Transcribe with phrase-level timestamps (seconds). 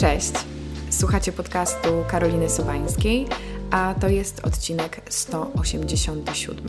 [0.00, 0.32] Cześć!
[0.90, 3.26] Słuchacie podcastu Karoliny Sobańskiej,
[3.70, 6.68] a to jest odcinek 187.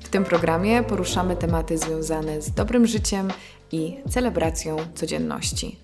[0.00, 3.28] W tym programie poruszamy tematy związane z dobrym życiem
[3.72, 5.78] i celebracją codzienności.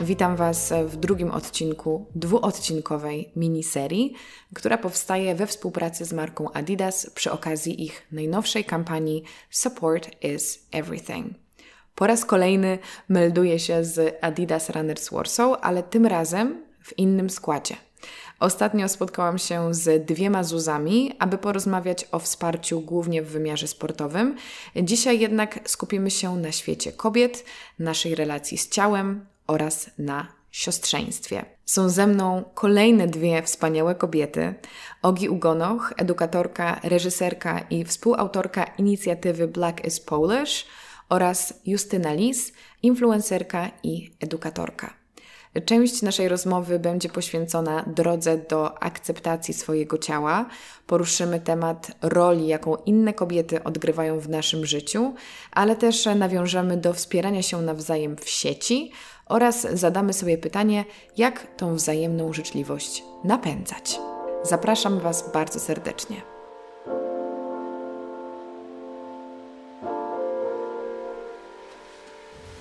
[0.00, 4.14] Witam Was w drugim odcinku dwuodcinkowej miniserii,
[4.54, 11.47] która powstaje we współpracy z marką Adidas przy okazji ich najnowszej kampanii Support is Everything.
[11.98, 17.76] Po raz kolejny melduję się z Adidas Runners Warsaw, ale tym razem w innym składzie.
[18.40, 24.36] Ostatnio spotkałam się z dwiema Zuzami, aby porozmawiać o wsparciu głównie w wymiarze sportowym.
[24.76, 27.44] Dzisiaj jednak skupimy się na świecie kobiet,
[27.78, 31.44] naszej relacji z ciałem oraz na siostrzeństwie.
[31.64, 34.54] Są ze mną kolejne dwie wspaniałe kobiety.
[35.02, 40.66] Ogi Ugonoch, edukatorka, reżyserka i współautorka inicjatywy Black is Polish
[41.08, 44.94] oraz Justyna Lis, influencerka i edukatorka.
[45.64, 50.46] Część naszej rozmowy będzie poświęcona drodze do akceptacji swojego ciała.
[50.86, 55.14] Poruszymy temat roli, jaką inne kobiety odgrywają w naszym życiu,
[55.52, 58.92] ale też nawiążemy do wspierania się nawzajem w sieci
[59.26, 60.84] oraz zadamy sobie pytanie,
[61.16, 64.00] jak tą wzajemną życzliwość napędzać.
[64.42, 66.27] Zapraszam Was bardzo serdecznie.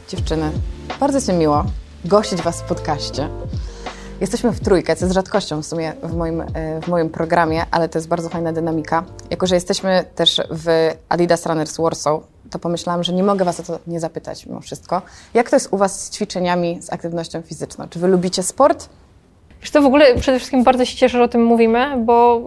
[0.10, 0.52] Dziewczyny,
[1.00, 1.66] bardzo mi miło
[2.06, 3.30] gościć Was w podcaście.
[4.22, 7.90] Jesteśmy w trójkę, co jest rzadkością w sumie w moim, e, w moim programie, ale
[7.90, 9.04] to jest bardzo fajna dynamika.
[9.30, 13.64] Jako, że jesteśmy też w Adidas Runners Warsaw, to pomyślałam, że nie mogę Was o
[13.64, 15.02] to nie zapytać mimo wszystko.
[15.34, 17.88] Jak to jest u Was z ćwiczeniami, z aktywnością fizyczną?
[17.90, 18.90] Czy Wy lubicie sport?
[19.62, 22.42] Wiesz to w ogóle przede wszystkim bardzo się cieszę, że o tym mówimy, bo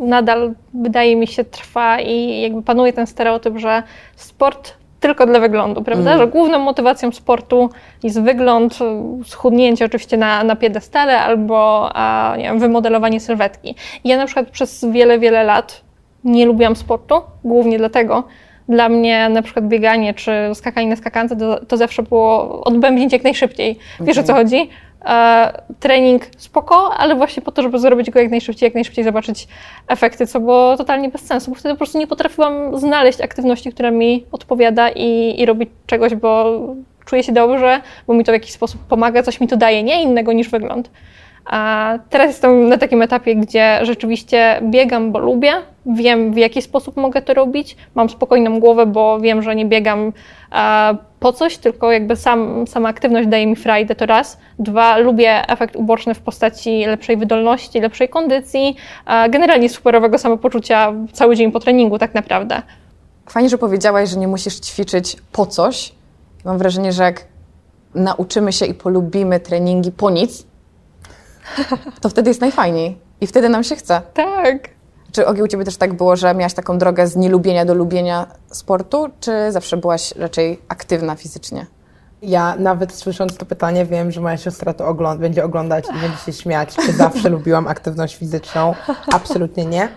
[0.00, 3.82] nadal wydaje mi się trwa i jakby panuje ten stereotyp, że
[4.16, 6.10] sport tylko dla wyglądu, prawda?
[6.10, 6.18] Mm.
[6.18, 7.70] Że główną motywacją sportu
[8.02, 8.78] jest wygląd,
[9.24, 13.74] schudnięcie oczywiście na, na piedestale albo a, nie wiem, wymodelowanie sylwetki.
[14.04, 15.82] Ja na przykład przez wiele, wiele lat
[16.24, 17.14] nie lubiłam sportu,
[17.44, 18.24] głównie dlatego,
[18.68, 23.24] dla mnie na przykład bieganie czy skakanie na skakance to, to zawsze było odbębnić jak
[23.24, 23.78] najszybciej.
[24.00, 24.24] Wiesz okay.
[24.24, 24.70] o co chodzi?
[25.06, 29.48] E, trening spoko, ale właśnie po to, żeby zrobić go jak najszybciej, jak najszybciej zobaczyć
[29.88, 33.90] efekty, co było totalnie bez sensu, bo wtedy po prostu nie potrafiłam znaleźć aktywności, która
[33.90, 36.60] mi odpowiada i, i robić czegoś, bo
[37.04, 40.02] czuję się dobrze, bo mi to w jakiś sposób pomaga, coś mi to daje, nie
[40.02, 40.90] innego niż wygląd.
[41.44, 45.52] A teraz jestem na takim etapie, gdzie rzeczywiście biegam, bo lubię,
[45.86, 50.12] wiem w jaki sposób mogę to robić, mam spokojną głowę, bo wiem, że nie biegam
[51.20, 54.38] po coś, tylko jakby sam, sama aktywność daje mi frajdę, to raz.
[54.58, 58.76] Dwa, lubię efekt uboczny w postaci lepszej wydolności, lepszej kondycji,
[59.30, 62.62] generalnie superowego samopoczucia cały dzień po treningu tak naprawdę.
[63.28, 65.92] Fajnie, że powiedziałaś, że nie musisz ćwiczyć po coś.
[66.44, 67.24] Mam wrażenie, że jak
[67.94, 70.46] nauczymy się i polubimy treningi po nic,
[72.00, 74.02] to wtedy jest najfajniej i wtedy nam się chce.
[74.14, 74.68] Tak.
[75.12, 78.26] Czy Ogi u Ciebie też tak było, że miałaś taką drogę z nielubienia do lubienia
[78.50, 81.66] sportu, czy zawsze byłaś raczej aktywna fizycznie?
[82.22, 86.18] Ja nawet słysząc to pytanie wiem, że moja siostra to ogląd będzie oglądać i będzie
[86.26, 88.74] się śmiać, czy zawsze lubiłam aktywność fizyczną.
[89.12, 89.88] Absolutnie nie.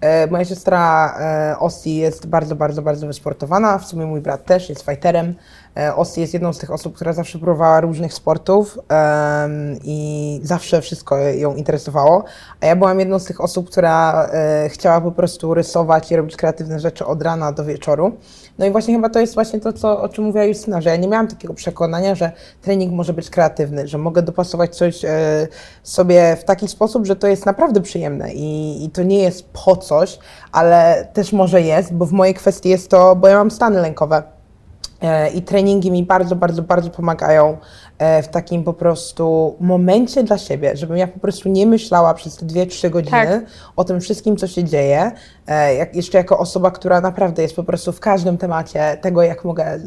[0.00, 3.78] E, moja siostra e, Osi jest bardzo, bardzo, bardzo wysportowana.
[3.78, 5.34] W sumie mój brat też jest fighterem.
[5.76, 8.78] E, Osi jest jedną z tych osób, która zawsze próbowała różnych sportów
[9.84, 12.24] i zawsze wszystko ją interesowało.
[12.60, 14.28] A ja byłam jedną z tych osób, która
[14.68, 18.12] chciała po prostu rysować i robić kreatywne rzeczy od rana do wieczoru.
[18.58, 20.96] No i właśnie chyba to jest właśnie to, co, o czym mówiła Justyna, że ja
[20.96, 25.08] nie miałam takiego przekonania, że trening może być kreatywny, że mogę dopasować coś e,
[25.82, 29.76] sobie w taki sposób, że to jest naprawdę przyjemne i, i to nie jest po
[29.76, 30.18] coś,
[30.52, 34.33] ale też może jest, bo w mojej kwestii jest to, bo ja mam stany lękowe.
[35.04, 37.56] E, I treningi mi bardzo, bardzo, bardzo pomagają
[37.98, 42.36] e, w takim po prostu momencie dla siebie, żebym ja po prostu nie myślała przez
[42.36, 43.44] te 2-3 godziny tak.
[43.76, 45.12] o tym wszystkim, co się dzieje.
[45.46, 49.44] E, jak, jeszcze jako osoba, która naprawdę jest po prostu w każdym temacie tego, jak
[49.44, 49.80] mogę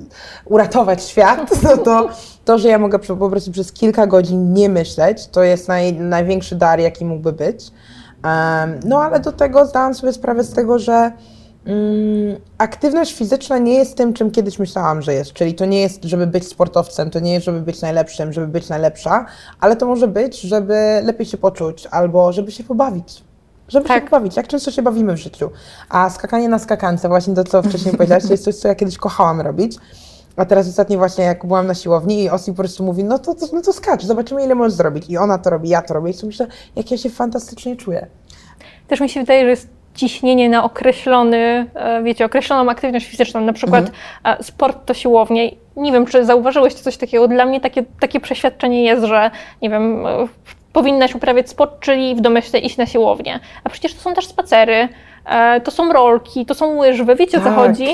[0.45, 2.09] uratować świat, no to
[2.45, 6.55] to, że ja mogę po prostu przez kilka godzin nie myśleć, to jest naj, największy
[6.55, 7.71] dar, jaki mógłby być.
[8.85, 11.11] No ale do tego zdałam sobie sprawę z tego, że
[12.57, 15.33] aktywność fizyczna nie jest tym, czym kiedyś myślałam, że jest.
[15.33, 18.69] Czyli to nie jest, żeby być sportowcem, to nie jest, żeby być najlepszym, żeby być
[18.69, 19.25] najlepsza,
[19.59, 23.23] ale to może być, żeby lepiej się poczuć albo żeby się pobawić.
[23.67, 24.03] Żeby tak.
[24.03, 24.37] się pobawić.
[24.37, 25.49] Jak często się bawimy w życiu.
[25.89, 28.97] A skakanie na skakance, właśnie to, co wcześniej powiedziałaś, to jest coś, co ja kiedyś
[28.97, 29.77] kochałam robić.
[30.35, 33.35] A teraz ostatnio właśnie jak byłam na siłowni i Osi po prostu mówi, no to,
[33.35, 35.09] to, no to skacz, zobaczymy ile możesz zrobić.
[35.09, 38.07] I ona to robi, ja to robię i myślę, jak ja się fantastycznie czuję.
[38.87, 43.53] Też mi się wydaje, że jest ciśnienie na określony, e, wiecie, określoną aktywność fizyczną, na
[43.53, 44.43] przykład mhm.
[44.43, 45.51] sport to siłownie.
[45.75, 47.27] Nie wiem, czy zauważyłeś coś takiego.
[47.27, 50.05] Dla mnie takie, takie przeświadczenie jest, że nie wiem,
[50.73, 53.39] powinnaś uprawiać sport, czyli w domyśle iść na siłownię.
[53.63, 54.89] A przecież to są też spacery,
[55.63, 57.55] to są rolki, to są łyżwy, wiecie o co tak.
[57.55, 57.87] chodzi?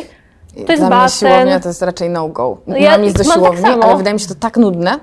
[0.65, 1.29] To jest Dla basen.
[1.29, 2.57] siłownia to jest raczej no-go.
[2.67, 5.00] No ja mam iść do tak siłowni, tak ale wydaje mi się to tak nudne.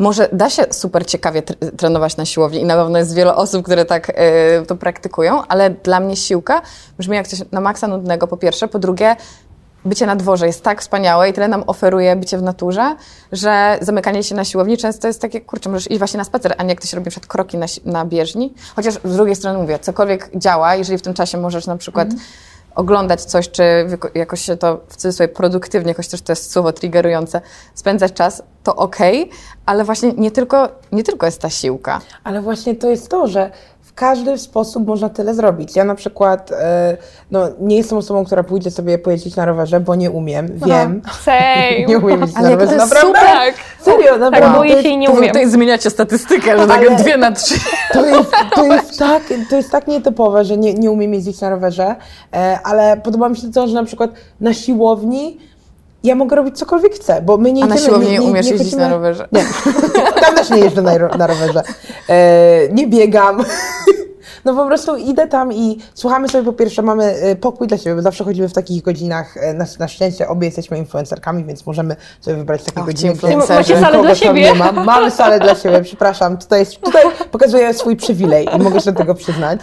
[0.00, 1.42] Może da się super ciekawie
[1.76, 4.12] trenować na siłowni i na pewno jest wiele osób, które tak y,
[4.66, 6.62] to praktykują, ale dla mnie siłka
[6.98, 9.16] brzmi jak coś na maksa nudnego po pierwsze, po drugie
[9.84, 12.96] bycie na dworze jest tak wspaniałe i tyle nam oferuje bycie w naturze,
[13.32, 16.62] że zamykanie się na siłowni często jest takie, kurczę, możesz iść właśnie na spacer, a
[16.62, 18.54] nie jak ktoś robi przed kroki na, na bieżni.
[18.76, 22.20] Chociaż z drugiej strony mówię, cokolwiek działa, jeżeli w tym czasie możesz na przykład mm
[22.74, 23.62] oglądać coś, czy
[24.14, 27.40] jakoś się to w cudzysłowie produktywnie, choć też to jest słowo triggerujące,
[27.74, 29.36] spędzać czas, to okej, okay,
[29.66, 32.00] ale właśnie nie tylko, nie tylko jest ta siłka.
[32.24, 33.50] Ale właśnie to jest to, że
[33.82, 35.76] w każdy sposób można tyle zrobić.
[35.76, 36.96] Ja na przykład e,
[37.30, 41.02] no, nie jestem osobą, która pójdzie sobie pojeździć na rowerze, bo nie umiem, wiem.
[41.22, 41.80] Same.
[41.88, 43.06] nie umiem jeździć na rowerze, naprawdę.
[43.06, 43.22] Super.
[43.22, 43.54] Tak.
[43.80, 44.40] Serio, naprawdę.
[44.40, 45.28] Tak, boję się i nie umiem.
[45.28, 47.54] Tutaj zmieniacie statystykę, że tak dwie na trzy.
[47.92, 51.50] To jest, to jest, tak, to jest tak nietypowe, że nie, nie umiem jeździć na
[51.50, 51.96] rowerze,
[52.34, 55.38] e, ale podoba mi się to, że na przykład na siłowni
[56.04, 58.52] ja mogę robić cokolwiek chcę, bo my nie A na siłowni nie, nie, umiesz nie
[58.52, 59.28] jeździć na rowerze?
[59.32, 59.44] Nie,
[60.22, 61.62] tam też nie jeżdżę na, na rowerze.
[62.08, 63.44] E, nie biegam.
[64.44, 67.96] No po prostu idę tam i słuchamy sobie po pierwsze, mamy e, pokój dla siebie,
[67.96, 71.96] bo zawsze chodzimy w takich godzinach, e, na, na szczęście obie jesteśmy influencerkami, więc możemy
[72.20, 74.42] sobie wybrać takie Och, godziny, gdzie Macie salę dla siebie.
[74.42, 74.72] nie ma.
[74.72, 78.98] Mamy salę dla siebie, przepraszam, tutaj, jest, tutaj pokazuję swój przywilej i mogę się do
[78.98, 79.60] tego przyznać.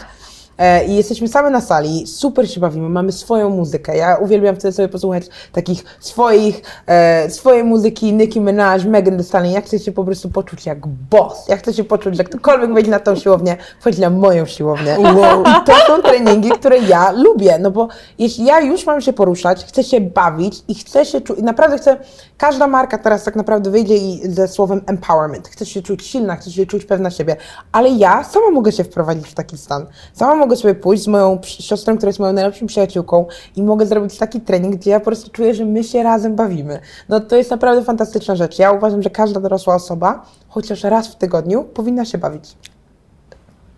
[0.57, 3.97] E, i jesteśmy same na sali, super się bawimy, mamy swoją muzykę.
[3.97, 9.53] Ja uwielbiam wtedy sobie posłuchać takich swoich, e, swojej muzyki, Nicki Minaj, Megan Thee Stallion.
[9.53, 11.47] Ja chcę się po prostu poczuć jak boss.
[11.47, 14.97] Ja chcę się poczuć, że ktokolwiek wejdzie na tą siłownię, wchodzi na moją siłownię.
[14.99, 15.41] Wow.
[15.41, 17.87] I to są treningi, które ja lubię, no bo
[18.19, 21.97] jeśli ja już mam się poruszać, chcę się bawić i chcę się czuć, naprawdę chcę,
[22.37, 25.47] każda marka teraz tak naprawdę wyjdzie i ze słowem empowerment.
[25.47, 27.35] Chcę się czuć silna, chcę się czuć pewna siebie,
[27.71, 29.85] ale ja sama mogę się wprowadzić w taki stan.
[30.13, 33.85] Sama mogę mogę sobie pójść z moją siostrą, która jest moją najlepszą przyjaciółką i mogę
[33.85, 36.79] zrobić taki trening, gdzie ja po prostu czuję, że my się razem bawimy.
[37.09, 38.59] No to jest naprawdę fantastyczna rzecz.
[38.59, 42.55] Ja uważam, że każda dorosła osoba chociaż raz w tygodniu powinna się bawić.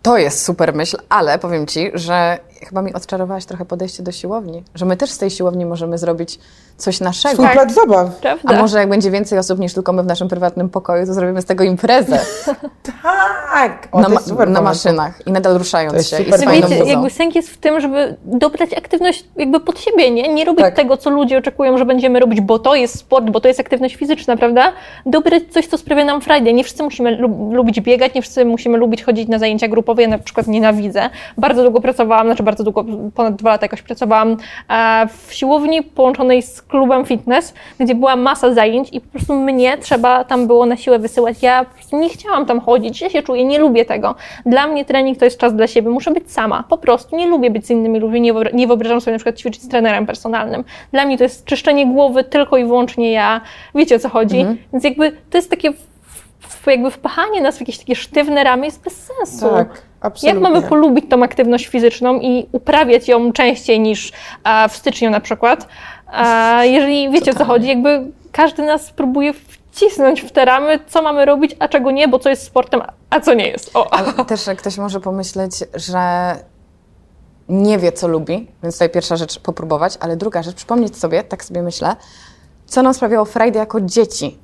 [0.02, 2.38] To jest super myśl, ale powiem Ci, że
[2.68, 6.40] chyba mi odczarowałaś trochę podejście do siłowni, że my też z tej siłowni możemy zrobić
[6.80, 7.36] coś naszego.
[7.36, 8.16] Swój plac zabaw.
[8.16, 8.56] Prawda.
[8.56, 11.42] A może jak będzie więcej osób niż tylko my w naszym prywatnym pokoju, to zrobimy
[11.42, 12.20] z tego imprezę.
[13.54, 13.88] tak!
[13.92, 16.18] O, na, ma na maszynach i nadal ruszając się.
[16.18, 20.34] Super i wiecie, jakby sęk jest w tym, żeby dobrać aktywność jakby pod siebie, nie?
[20.34, 20.76] Nie robić tak.
[20.76, 23.96] tego, co ludzie oczekują, że będziemy robić, bo to jest sport, bo to jest aktywność
[23.96, 24.74] fizyczna, prawda?
[25.06, 26.54] Dobrać coś, co sprawia nam frajdę.
[26.54, 27.18] Nie wszyscy musimy
[27.52, 30.02] lubić biegać, nie wszyscy musimy lubić chodzić na zajęcia grupowe.
[30.02, 31.10] Ja na przykład nienawidzę.
[31.38, 32.86] Bardzo długo pracowałam, znaczy bardzo długo,
[33.16, 34.38] ponad dwa lata jakoś pracowałam
[34.70, 39.78] e, w siłowni połączonej z klubem fitness, gdzie była masa zajęć i po prostu mnie
[39.78, 41.44] trzeba tam było na siłę wysyłać.
[41.44, 44.16] Ja po prostu nie chciałam tam chodzić, ja się czuję, nie lubię tego.
[44.46, 47.52] Dla mnie trening to jest czas dla siebie, muszę być sama, po prostu nie lubię
[47.52, 50.64] być z innymi ludźmi, nie wyobrażam sobie na przykład ćwiczyć z trenerem personalnym.
[50.92, 53.42] Dla mnie to jest czyszczenie głowy tylko i wyłącznie ja,
[53.76, 54.58] wiecie o co chodzi, mhm.
[54.74, 55.74] więc jakby to jest takie
[56.68, 59.50] jakby wpachanie nas w jakieś takie sztywne ramy jest bez sensu.
[59.50, 59.82] Tak.
[60.02, 60.30] Absolutnie.
[60.30, 64.12] Jak mamy polubić tą aktywność fizyczną i uprawiać ją częściej niż
[64.70, 65.68] w styczniu na przykład?
[66.62, 71.26] Jeżeli wiecie o co chodzi, jakby każdy nas próbuje wcisnąć w te ramy, co mamy
[71.26, 73.72] robić, a czego nie, bo co jest sportem, a co nie jest.
[73.74, 73.94] O.
[73.94, 76.00] Ale też ktoś może pomyśleć, że
[77.50, 81.44] nie wie, co lubi, więc tutaj pierwsza rzecz popróbować, ale druga rzecz, przypomnieć sobie, tak
[81.44, 81.96] sobie myślę,
[82.66, 84.38] co nam sprawiało frajdę jako dzieci.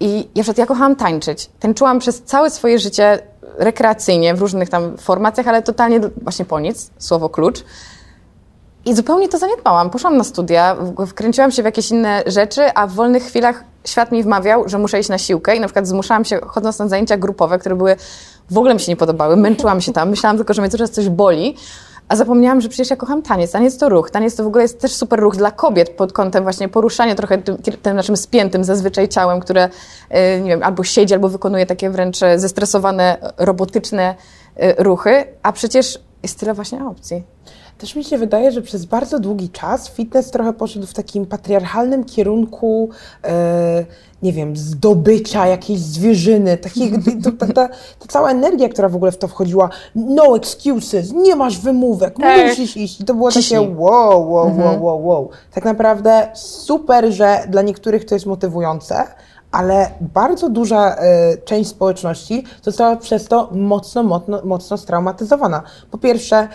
[0.00, 1.50] I ja przed ja kochałam tańczyć.
[1.60, 3.18] Tańczyłam przez całe swoje życie
[3.58, 7.64] rekreacyjnie, w różnych tam formacjach, ale totalnie właśnie po nic, słowo klucz.
[8.84, 9.90] I zupełnie to zaniedbałam.
[9.90, 14.22] Poszłam na studia, wkręciłam się w jakieś inne rzeczy, a w wolnych chwilach świat mi
[14.22, 17.58] wmawiał, że muszę iść na siłkę i na przykład zmuszałam się, chodząc na zajęcia grupowe,
[17.58, 17.96] które były,
[18.50, 20.90] w ogóle mi się nie podobały, męczyłam się tam, myślałam tylko, że mnie cały czas
[20.90, 21.56] coś boli,
[22.08, 23.52] a zapomniałam, że przecież ja kocham taniec.
[23.52, 24.10] Taniec to ruch.
[24.10, 27.38] Taniec to w ogóle jest też super ruch dla kobiet pod kątem właśnie poruszania trochę
[27.38, 31.90] tym, tym naszym spiętym zazwyczaj ciałem, które y, nie wiem, albo siedzi, albo wykonuje takie
[31.90, 34.14] wręcz zestresowane, robotyczne
[34.56, 37.24] y, ruchy, a przecież jest tyle właśnie opcji.
[37.80, 42.04] Też mi się wydaje, że przez bardzo długi czas fitness trochę poszedł w takim patriarchalnym
[42.04, 42.90] kierunku,
[43.24, 43.84] e,
[44.22, 46.92] nie wiem, zdobycia jakiejś zwierzyny, takich,
[47.24, 47.68] to, ta, ta,
[47.98, 52.48] ta, cała energia, która w ogóle w to wchodziła, no excuses, nie masz wymówek, tak.
[52.48, 53.00] musisz iść.
[53.00, 53.60] I to było Ciśnij.
[53.60, 54.68] takie wow, wow, mhm.
[54.68, 55.28] wow, wow, wow.
[55.54, 59.04] Tak naprawdę super, że dla niektórych to jest motywujące,
[59.52, 60.98] ale bardzo duża y,
[61.44, 65.62] część społeczności została przez to mocno, mocno, mocno straumatyzowana.
[65.90, 66.48] Po pierwsze,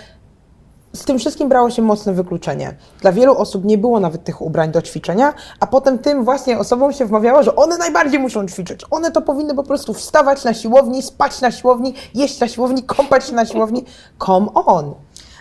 [0.96, 2.76] z tym wszystkim brało się mocne wykluczenie.
[3.02, 6.94] Dla wielu osób nie było nawet tych ubrań do ćwiczenia, a potem tym właśnie osobom
[6.94, 8.82] się wmawiało, że one najbardziej muszą ćwiczyć.
[8.92, 13.28] One to powinny po prostu wstawać na siłowni, spać na siłowni, jeść na siłowni, kąpać
[13.28, 13.86] się na siłowni.
[14.26, 14.94] Come on!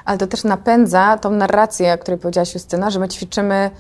[0.05, 3.71] Ale to też napędza tą narrację, o której powiedziałaś Justyna, że my ćwiczymy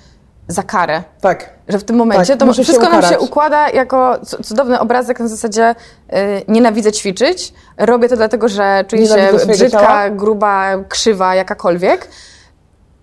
[0.48, 1.02] za karę.
[1.20, 1.50] Tak.
[1.68, 4.80] Że w tym momencie Tak, to muszę się wszystko nam się układa jako cu- cudowny
[4.80, 6.14] obrazek na zasadzie y,
[6.48, 10.10] nienawidzę ćwiczyć, robię to dlatego, że czuję Nienawidzę się brzydka, ciała?
[10.10, 12.08] gruba, krzywa, jakakolwiek.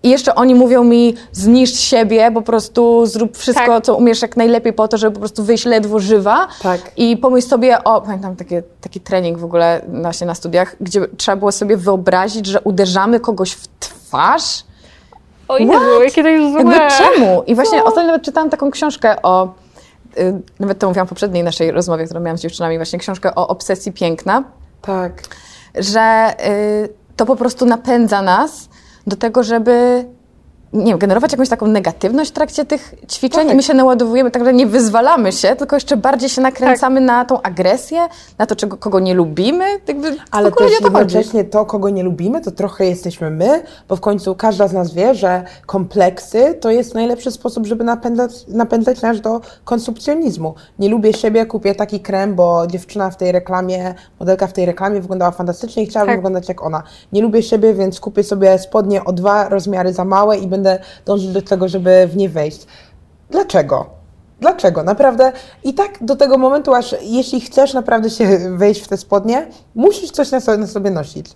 [0.04, 3.84] I jeszcze oni mówią mi, zniszcz siebie, po prostu zrób wszystko, Tak.
[3.84, 6.48] co umiesz jak najlepiej po to, żeby po prostu wyjść ledwo żywa.
[6.62, 6.80] Tak.
[6.96, 11.36] I pomyśl sobie, o, pamiętam takie, taki trening w ogóle właśnie na studiach, gdzie trzeba
[11.36, 14.64] było sobie wyobrazić, że uderzamy kogoś w twarz.
[15.48, 16.04] O Jezu, What?
[16.04, 16.88] jakie to jest Jakby złe.
[16.98, 17.42] czemu?
[17.46, 19.48] I właśnie ostatnio nawet czytałam taką książkę o,
[20.18, 23.48] y, nawet to mówiłam w poprzedniej naszej rozmowie, którą miałam z dziewczynami, właśnie książkę o
[23.48, 24.44] obsesji piękna,
[24.82, 25.12] Tak.
[25.74, 26.34] że
[26.84, 28.68] y, to po prostu napędza nas
[29.06, 30.04] do tego, żeby
[30.72, 33.52] nie wiem, generować jakąś taką negatywność w trakcie tych ćwiczeń Tak.
[33.52, 37.24] i my się naładowujemy, tak że nie wyzwalamy się, tylko jeszcze bardziej się nakręcamy na
[37.24, 39.64] tą agresję, na to, czego, kogo nie lubimy.
[39.88, 43.62] Jakby Ale w ogóle też nie jednocześnie to, kogo nie lubimy, to trochę jesteśmy my,
[43.88, 48.32] bo w końcu każda z nas wie, że kompleksy to jest najlepszy sposób, żeby napędzać,
[48.48, 50.54] napędzać nas do konsumpcjonizmu.
[50.78, 55.00] Nie lubię siebie, kupię taki krem, bo dziewczyna w tej reklamie, modelka w tej reklamie
[55.00, 56.18] wyglądała fantastycznie i chciałabym Tak.
[56.18, 56.82] wyglądać jak ona.
[57.12, 60.61] Nie lubię siebie, więc kupię sobie spodnie o dwa rozmiary za małe i będę
[61.04, 62.66] dążyć do tego, żeby w nie wejść.
[63.30, 63.86] Dlaczego?
[64.40, 64.82] Dlaczego?
[64.82, 65.32] Naprawdę
[65.64, 70.10] i tak do tego momentu, aż jeśli chcesz naprawdę się wejść w te spodnie, musisz
[70.10, 71.26] coś na sobie, na sobie nosić.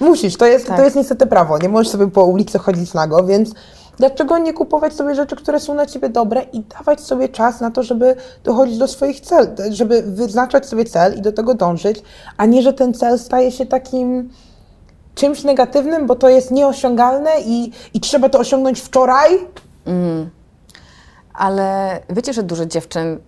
[0.00, 0.76] Musisz, to jest, Tak.
[0.76, 1.58] to jest niestety prawo.
[1.58, 3.50] Nie możesz sobie po ulicy chodzić nago, więc
[3.98, 7.70] dlaczego nie kupować sobie rzeczy, które są na ciebie dobre i dawać sobie czas na
[7.70, 12.02] to, żeby dochodzić do swoich celów, żeby wyznaczać sobie cel i do tego dążyć,
[12.36, 14.30] a nie, że ten cel staje się takim
[15.16, 19.30] czymś negatywnym, bo to jest nieosiągalne i, i trzeba to osiągnąć wczoraj.
[21.34, 23.18] Ale wiecie, że dużo dziewczyn,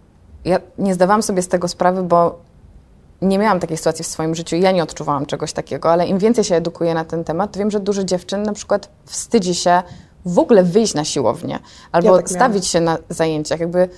[0.45, 2.39] ja nie zdawałam sobie z tego sprawy, bo
[3.23, 6.19] nie miałam takiej sytuacji w swoim życiu i ja nie odczuwałam czegoś takiego, ale im
[6.19, 9.83] więcej się edukuję na ten temat, to wiem, że dużo dziewczyn na przykład wstydzi się
[10.25, 11.59] w ogóle wyjść na siłownię
[11.93, 13.61] albo Ja tak stawić się na zajęciach.
[13.61, 13.89] Jakby,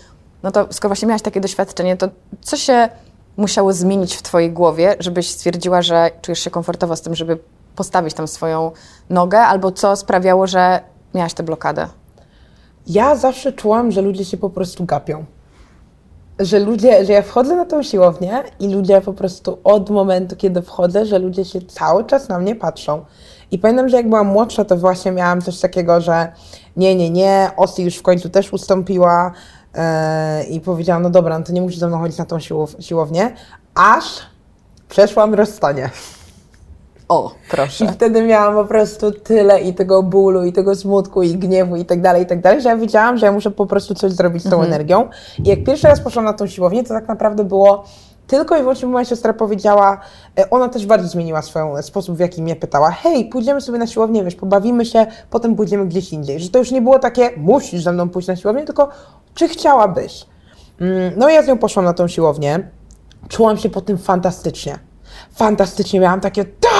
[0.42, 2.08] no to skoro właśnie miałaś takie doświadczenie, to
[2.40, 2.88] co się
[3.36, 7.38] musiało zmienić w twojej głowie, żebyś stwierdziła, że czujesz się komfortowo z tym, żeby
[7.76, 8.70] postawić tam swoją
[9.10, 10.80] nogę, albo co sprawiało, że
[11.14, 11.86] miałaś tę blokadę?
[12.86, 15.24] Ja zawsze czułam, że ludzie się po prostu gapią.
[16.38, 20.62] Że ludzie, że ja wchodzę na tą siłownię i ludzie po prostu od momentu, kiedy
[20.62, 23.04] wchodzę, że ludzie się cały czas na mnie patrzą.
[23.50, 26.32] I pamiętam, że jak byłam młodsza, to właśnie miałam coś takiego, że
[26.76, 29.32] nie, nie, nie, Osi już w końcu też ustąpiła
[29.74, 32.82] e, i powiedziałam, no dobra, no to nie musisz ze mną chodzić na tą siłow-
[32.82, 33.34] siłownię,
[33.74, 34.04] aż
[34.88, 35.90] przeszłam rozstanie.
[37.10, 37.84] O, proszę.
[37.84, 41.84] I wtedy miałam po prostu tyle i tego bólu, i tego smutku, i gniewu, i
[41.84, 44.44] tak dalej, i tak dalej, że ja wiedziałam, że ja muszę po prostu coś zrobić
[44.44, 45.08] z tą energią.
[45.44, 47.84] I jak pierwszy raz poszłam na tą siłownię, to tak naprawdę było
[48.26, 50.00] tylko i wyłącznie, moja siostra powiedziała,
[50.38, 53.86] e, ona też bardzo zmieniła swój sposób, w jaki mnie pytała, hej, pójdziemy sobie na
[53.86, 56.40] siłownię, wiesz, pobawimy się, potem pójdziemy gdzieś indziej.
[56.40, 58.88] Że to już nie było takie, musisz ze mną pójść na siłownię, tylko
[59.34, 60.26] czy chciałabyś?
[60.80, 62.70] Mm, No i ja z nią poszłam na tą siłownię.
[63.28, 64.78] Czułam się po tym fantastycznie.
[65.32, 66.79] Fantastycznie miałam takie tak!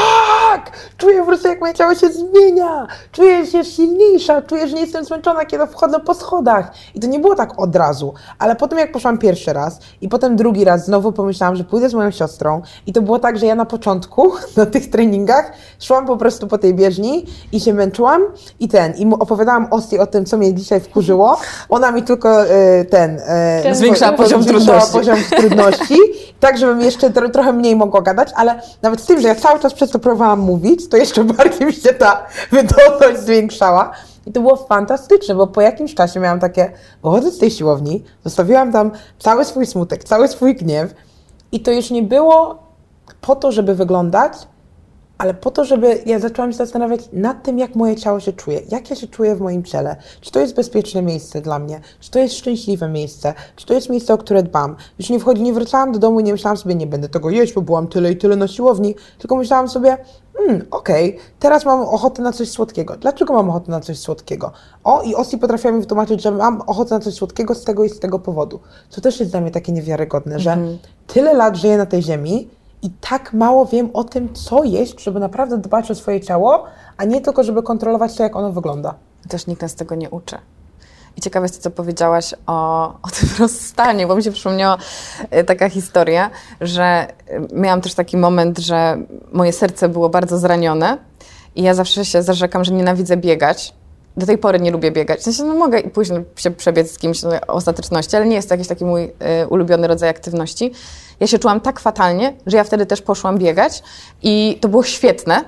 [0.97, 2.87] Czuję po prostu, jak moje ciało się zmienia.
[3.13, 6.73] Czuję się silniejsza, czuję, że nie jestem zmęczona, kiedy wchodzę po schodach.
[6.95, 10.37] I to nie było tak od razu, ale potem jak poszłam pierwszy raz i potem
[10.37, 13.55] drugi raz znowu pomyślałam, że pójdę z moją siostrą i to było tak, że ja
[13.55, 18.23] na początku na tych treningach szłam po prostu po tej bieżni i się męczyłam
[18.61, 21.37] i ten, i mu opowiadałam Osti o tym, co mnie dzisiaj wkurzyło.
[21.69, 23.21] Ona mi tylko e, ten...
[23.63, 24.93] Ten- Zwiększała poziom zwiększała trudności.
[24.93, 25.97] poziom trudności,
[26.41, 29.61] tak żebym jeszcze tro, trochę mniej mogła gadać, ale nawet z tym, że ja cały
[29.61, 33.91] czas przez to próbowałam mówić, to jeszcze bardziej mi się ta wydolność zwiększała.
[34.27, 38.73] I to było fantastyczne, bo po jakimś czasie miałam takie, wychodzę z tej siłowni, zostawiłam
[38.73, 40.95] tam cały swój smutek, cały swój gniew
[41.53, 42.63] i to już nie było
[43.21, 44.33] po to, żeby wyglądać,
[45.21, 48.61] ale po to, żeby ja zaczęłam się zastanawiać nad tym, jak moje ciało się czuje,
[48.69, 52.11] jak ja się czuję w moim ciele, czy to jest bezpieczne miejsce dla mnie, czy
[52.11, 54.77] to jest szczęśliwe miejsce, czy to jest miejsce, o które dbam.
[54.99, 57.53] Już nie wchodzi, nie wracałam do domu i nie myślałam sobie, nie będę tego jeść,
[57.53, 59.97] bo byłam tyle i tyle na siłowni, tylko myślałam sobie,
[60.37, 62.97] hmm, okej, teraz mam ochotę na coś słodkiego.
[62.97, 64.53] Dlaczego mam ochotę na coś słodkiego?
[64.85, 67.89] O, i Osi potrafiła mi wytłumaczyć, że mam ochotę na coś słodkiego z tego i
[67.89, 68.61] z tego powodu.
[68.89, 70.59] Co też jest dla mnie takie niewiarygodne, że
[71.07, 72.49] tyle lat żyję na tej ziemi,
[72.83, 76.65] i tak mało wiem o tym, co jeść, żeby naprawdę dbać o swoje ciało,
[76.97, 78.95] a nie tylko, żeby kontrolować to, jak ono wygląda.
[79.29, 80.39] Też nikt nas tego nie uczy.
[81.17, 84.77] I ciekawe jest to, co powiedziałaś o, o tym rozstaniu, bo mi się przypomniała
[85.31, 87.09] e, taka historia, że e,
[87.53, 88.99] miałam też taki moment, że
[89.33, 90.99] moje serce było bardzo zranione
[91.55, 93.75] I ja zawsze się zarzekam, że nienawidzę biegać.
[94.21, 95.21] Do tej pory nie lubię biegać.
[95.21, 98.37] W sensie, no mogę i później się przebiec z kimś no, o ostateczności, ale nie
[98.37, 100.73] jest to jakiś taki mój y, ulubiony rodzaj aktywności.
[101.21, 103.83] Ja się czułam tak fatalnie, że ja wtedy też poszłam biegać
[104.23, 105.45] i to było świetne.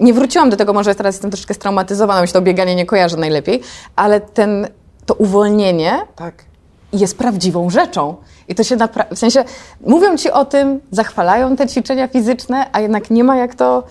[0.00, 3.16] Nie wróciłam do tego, może teraz jestem troszeczkę straumatyzowana, mi się to bieganie nie kojarzy
[3.16, 3.60] najlepiej,
[3.96, 4.68] ale ten,
[5.06, 6.44] to uwolnienie Tak.
[6.92, 8.16] jest prawdziwą rzeczą.
[8.48, 9.44] I to się naprawdę, w sensie,
[9.86, 13.82] mówią ci o tym, zachwalają te ćwiczenia fizyczne, a jednak nie ma jak to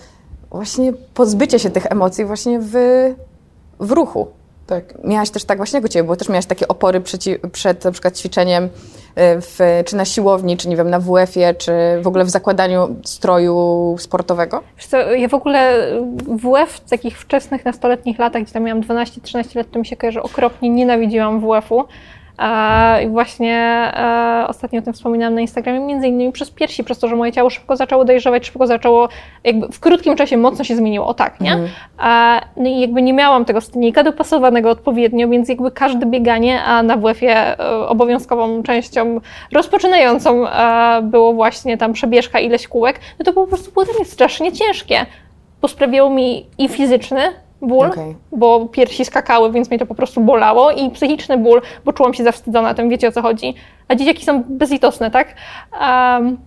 [0.50, 2.74] właśnie pozbycie się tych emocji właśnie w,
[3.80, 4.28] w ruchu.
[4.66, 5.04] Tak.
[5.04, 7.92] Miałaś też tak właśnie jak u Ciebie, bo też miałaś takie opory przeci, przed na
[7.92, 8.70] przykład ćwiczeniem y,
[9.16, 13.96] w, czy na siłowni, czy nie wiem, na WF-ie, czy w ogóle w zakładaniu stroju
[13.98, 14.62] sportowego?
[14.76, 15.86] Wiesz co, ja w ogóle
[16.26, 20.22] WF w takich wczesnych nastoletnich latach, gdzie tam miałam 12-13 lat, to mi się kojarzy
[20.22, 21.84] okropnie, nienawidziłam WF-u.
[23.04, 23.56] I właśnie
[23.96, 27.32] e, ostatnio o tym wspominałam na Instagramie, między innymi przez piersi, przez to, że moje
[27.32, 29.08] ciało szybko zaczęło dojrzewać, szybko zaczęło,
[29.44, 31.52] jakby w krótkim czasie mocno się zmieniło, o tak, nie?
[32.04, 36.82] E, no i jakby nie miałam tego stynika dopasowanego odpowiednio, więc jakby każde bieganie, a
[36.82, 39.20] na WF-ie e, obowiązkową częścią
[39.52, 44.04] rozpoczynającą e, było właśnie tam przebieżka, ileś kółek, no to po prostu było dla mnie
[44.04, 45.06] strasznie ciężkie,
[45.62, 48.16] bo sprawiało mi i fizyczny ból, Okej.
[48.32, 52.24] bo piersi skakały, więc mnie to po prostu bolało i psychiczny ból, bo czułam się
[52.24, 53.54] zawstydzona tym, wiecie o co chodzi.
[53.88, 55.34] A dzieciaki są bezlitosne, tak?
[55.80, 56.38] Um,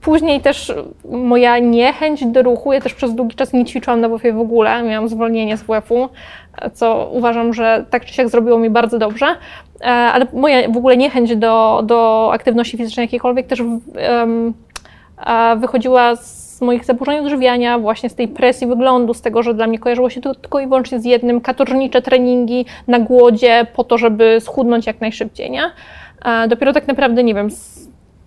[0.00, 0.74] później też
[1.10, 4.82] moja niechęć do ruchu, ja też przez długi czas nie ćwiczyłam na WF-ie w ogóle,
[4.82, 6.08] miałam zwolnienie z WF-u,
[6.74, 9.26] co uważam, że tak czy siak zrobiło mi bardzo dobrze,
[9.80, 14.54] E, ale moja w ogóle niechęć do, do aktywności fizycznej jakiejkolwiek też um,
[15.56, 19.78] wychodziła z moich zaburzeń odżywiania, właśnie z tej presji wyglądu, z tego, że dla mnie
[19.78, 24.40] kojarzyło się to tylko i wyłącznie z jednym, katorżnicze treningi na głodzie po to, żeby
[24.40, 25.62] schudnąć jak najszybciej, nie?
[26.48, 27.48] Dopiero tak naprawdę, nie wiem,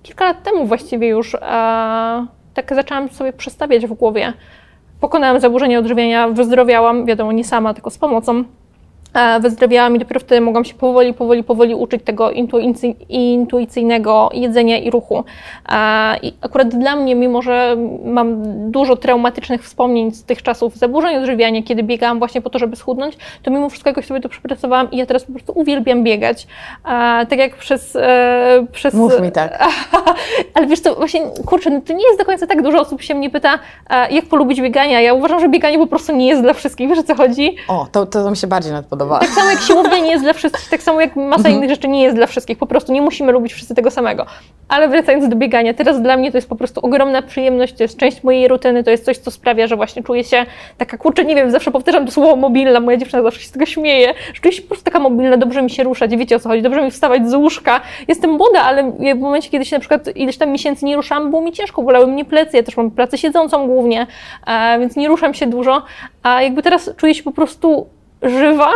[0.03, 1.37] kilka lat temu właściwie już
[2.53, 4.33] tak zaczęłam sobie przestawiać w głowie.
[4.99, 8.43] Pokonałam zaburzenia odżywiania, wyzdrowiałam, wiadomo, nie sama, tylko z pomocą
[9.39, 14.89] wyzdrowiałam i dopiero wtedy mogłam się powoli, powoli, powoli uczyć tego intuicy, intuicyjnego jedzenia i
[14.89, 15.23] ruchu.
[15.69, 18.35] E, I akurat dla mnie, mimo że mam
[18.71, 23.17] dużo traumatycznych wspomnień z tych czasów zaburzeń odżywiania, kiedy biegałam właśnie po to, żeby schudnąć,
[23.43, 26.47] to mimo wszystko jakoś sobie to przepracowałam i ja teraz po prostu uwielbiam biegać.
[26.85, 27.95] E, tak jak przez...
[27.95, 29.63] e, przez Mów mi tak.
[30.53, 33.15] ale wiesz co, właśnie, kurczę, no to nie jest do końca tak dużo osób się
[33.15, 35.01] mnie pyta, e, jak polubić biegania.
[35.01, 36.89] Ja uważam, że bieganie po prostu nie jest dla wszystkich.
[36.89, 37.55] Wiesz o co chodzi?
[37.67, 40.69] O, to, to mi się bardziej nawet Tak samo jak siłownia nie jest dla wszystkich,
[40.69, 42.57] tak samo jak masa innych rzeczy nie jest dla wszystkich.
[42.57, 44.25] Po prostu nie musimy lubić wszyscy tego samego.
[44.69, 47.97] Ale wracając do biegania, teraz dla mnie to jest po prostu ogromna przyjemność, to jest
[47.97, 50.45] część mojej rutyny, to jest coś, co sprawia, że właśnie czuję się
[50.77, 53.65] taka, kurczę, nie wiem, zawsze powtarzam to słowo mobilna, moja dziewczyna zawsze się z tego
[53.65, 56.49] śmieje, że czuję się po prostu taka mobilna, dobrze mi się ruszać, wiecie o co
[56.49, 57.81] chodzi, dobrze mi wstawać z łóżka.
[58.07, 61.41] Jestem młoda, ale w momencie, kiedy się na przykład ileś tam miesięcy nie ruszam, było
[61.41, 64.07] mi ciężko, bolały mnie plecy, ja też mam pracę siedzącą głównie,
[64.47, 65.81] e, więc nie ruszam się dużo,
[66.23, 67.87] a jakby teraz czuję się po prostu
[68.21, 68.71] żywa,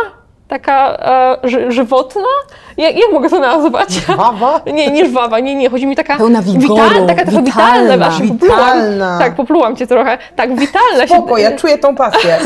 [0.48, 0.96] taka
[1.42, 2.28] e, ży, żywotna?
[2.76, 3.90] Jak, jak mogę to nazwać?
[3.92, 4.60] Żwawa?
[4.74, 7.82] Nie, nie żwawa, nie, nie, chodzi mi taka Pełna wigoru, witalna, taka trochę witalna.
[7.82, 8.22] witalna, aż.
[8.22, 9.18] Witalna.
[9.18, 10.18] Tak, poplułam cię trochę.
[10.36, 11.42] Tak, witalna Spoko, się.
[11.42, 12.38] ja czuję tą pasję.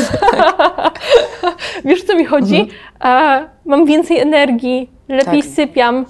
[1.85, 2.67] Wiesz, o co mi chodzi?
[3.05, 5.51] E, mam więcej energii, lepiej Tak.
[5.51, 6.05] sypiam,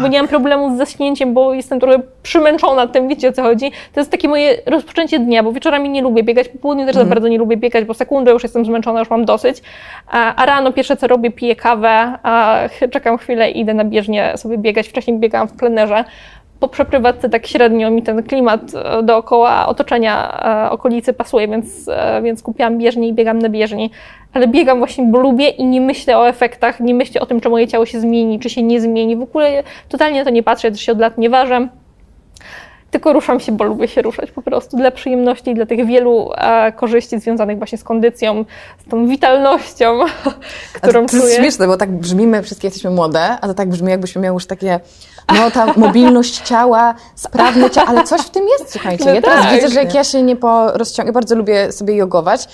[0.00, 3.70] bo nie mam problemu z zaśnięciem, bo jestem trochę przymęczona tym, wiecie o co chodzi.
[3.94, 7.04] To jest takie moje rozpoczęcie dnia, bo wieczorami nie lubię biegać, po południu też za
[7.04, 9.62] bardzo nie lubię biegać, bo sekundę już jestem zmęczona, już mam dosyć.
[10.10, 12.58] A, rano pierwsze co robię, piję kawę, a
[12.90, 14.88] czekam chwilę idę na bieżnię sobie biegać.
[14.88, 16.04] Wcześniej biegałam w plenerze.
[16.60, 22.22] Po przeprowadzce tak średnio mi ten klimat e, dookoła otoczenia e, okolicy pasuje, więc, e,
[22.22, 23.90] więc kupiłam bieżnię i biegam na bieżni.
[24.32, 27.48] Ale biegam właśnie, bo lubię i nie myślę o efektach, nie myślę o tym, czy
[27.48, 29.16] moje ciało się zmieni, czy się nie zmieni.
[29.16, 31.68] W ogóle totalnie to nie patrzę, ja też się od lat nie ważę.
[32.96, 36.30] Tylko ruszam się, bo lubię się ruszać po prostu dla przyjemności i dla tych wielu
[36.34, 38.44] e, korzyści związanych właśnie z kondycją,
[38.86, 39.98] z tą witalnością,
[40.72, 41.36] którą to jest czuję.
[41.36, 44.80] śmieszne, bo tak brzmimy, wszystkie jesteśmy młode, a to tak brzmi, jakbyśmy miały już takie,
[45.34, 49.04] no ta mobilność ciała, sprawne ciało, ale coś w tym jest, słuchajcie.
[49.04, 49.54] No ja teraz tak.
[49.54, 52.48] widzę, że jak ja się nie porozciągam, ja bardzo lubię sobie jogować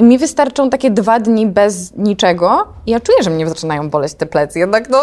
[0.00, 4.14] i mi wystarczą takie dwa dni bez niczego i ja czuję, że mnie zaczynają boleć
[4.14, 4.58] te plecy.
[4.58, 4.98] Jednak no,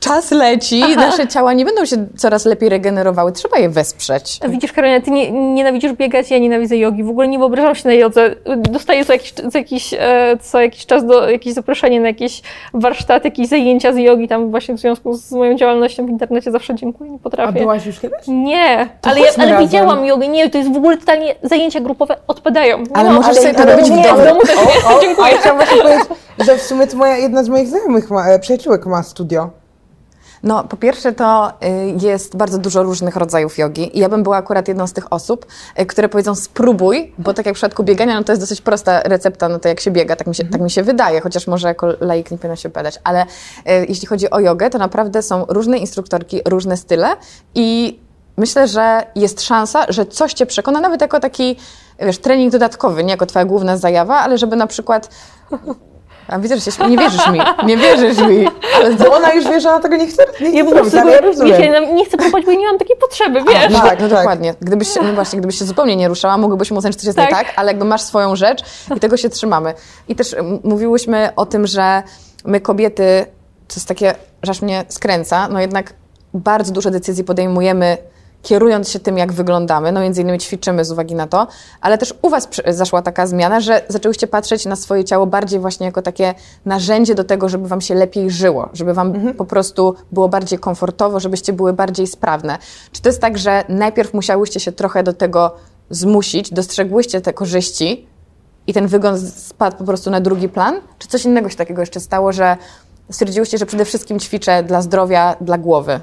[0.00, 4.40] czas leci, nasze ciała nie będą się coraz lepiej regenerowały, trzeba je wesprzeć.
[4.48, 7.04] Widzisz, Karolina, ty nie, nienawidzisz biegać, ja nienawidzę jogi.
[7.04, 8.34] W ogóle nie wyobrażam się na jodze.
[8.56, 12.42] Dostaję co jakiś, co jakiś, e, co jakiś czas do, jakieś zaproszenie na jakieś
[12.74, 16.74] warsztaty, jakieś zajęcia z jogi, tam właśnie w związku z moją działalnością w internecie zawsze
[16.74, 17.52] dziękuję, nie A potrafię.
[17.60, 18.18] byłaś już kiedyś?
[18.28, 20.28] Nie, To ale, ja, ale widziałam jogę.
[20.28, 22.84] Nie, to jest w ogóle totalnie zajęcia grupowe odpadają.
[22.94, 24.33] Ale mam- możesz sobie to robić w domu.
[24.34, 25.00] Domu też nie.
[25.00, 25.26] Dziękuję.
[25.26, 26.04] Ale chciałam właśnie powiedzieć,
[26.38, 29.50] że w sumie to moja, jedna z moich znajomych, ma, e, przyjaciółek ma studio.
[30.44, 34.36] No, po pierwsze to y, jest bardzo dużo różnych rodzajów jogi i ja bym była
[34.36, 35.46] akurat jedną z tych osób,
[35.80, 39.00] y, które powiedzą spróbuj, bo tak jak w przypadku biegania, no to jest dosyć prosta
[39.00, 41.68] recepta, no to jak się biega, tak mi się, tak mi się wydaje, chociaż może
[41.68, 43.26] jako laik nie powinno się badać, ale y,
[43.88, 47.16] jeśli chodzi o jogę, to naprawdę są różne instruktorki, różne style
[47.54, 47.98] i
[48.36, 51.56] myślę, że jest szansa, że coś Cię przekona, nawet jako taki,
[52.00, 55.08] wiesz, trening dodatkowy, nie jako Twoja główna zajawa, ale żeby na przykład...
[56.28, 58.48] A widzę, że się nie wierzysz mi, nie wierzysz mi.
[58.76, 61.20] Ale ona już wie, że ona tego nie chce, nie po zrobić, prostu ale ja
[61.20, 61.72] rozumiem.
[61.72, 63.72] no, nie chcę próbować, bo nie mam takiej potrzeby, wiesz.
[63.72, 64.18] No tak, tak, no tak.
[64.18, 64.54] dokładnie.
[64.60, 67.26] Gdybyś się, no właśnie, gdybyś się zupełnie nie ruszała, mógłbyśmy uznać, że coś jest nie
[67.28, 67.46] Tak.
[67.46, 68.64] tak, ale jakby masz swoją rzecz
[68.96, 69.74] i tego się trzymamy.
[70.08, 72.02] I też mówiłyśmy o tym, że
[72.44, 73.26] my kobiety,
[73.68, 75.94] to jest takie, że aż mnie skręca, no jednak
[76.34, 77.98] bardzo dużo decyzji podejmujemy
[78.44, 81.46] kierując się tym, jak wyglądamy, no między innymi ćwiczymy z uwagi na to,
[81.80, 85.86] ale też u Was zaszła taka zmiana, że zaczęłyście patrzeć na swoje ciało bardziej właśnie
[85.86, 90.28] jako takie narzędzie do tego, żeby Wam się lepiej żyło, żeby Wam po prostu było
[90.28, 92.58] bardziej komfortowo, żebyście były bardziej sprawne.
[92.92, 95.54] Czy to jest tak, że najpierw musiałyście się trochę do tego
[95.90, 98.06] zmusić, dostrzegłyście te korzyści
[98.66, 100.80] i ten wygląd spadł po prostu na drugi plan?
[100.98, 102.56] Czy coś innego się takiego jeszcze stało, że
[103.10, 106.00] stwierdziłyście, że przede wszystkim ćwiczę dla zdrowia, dla głowy?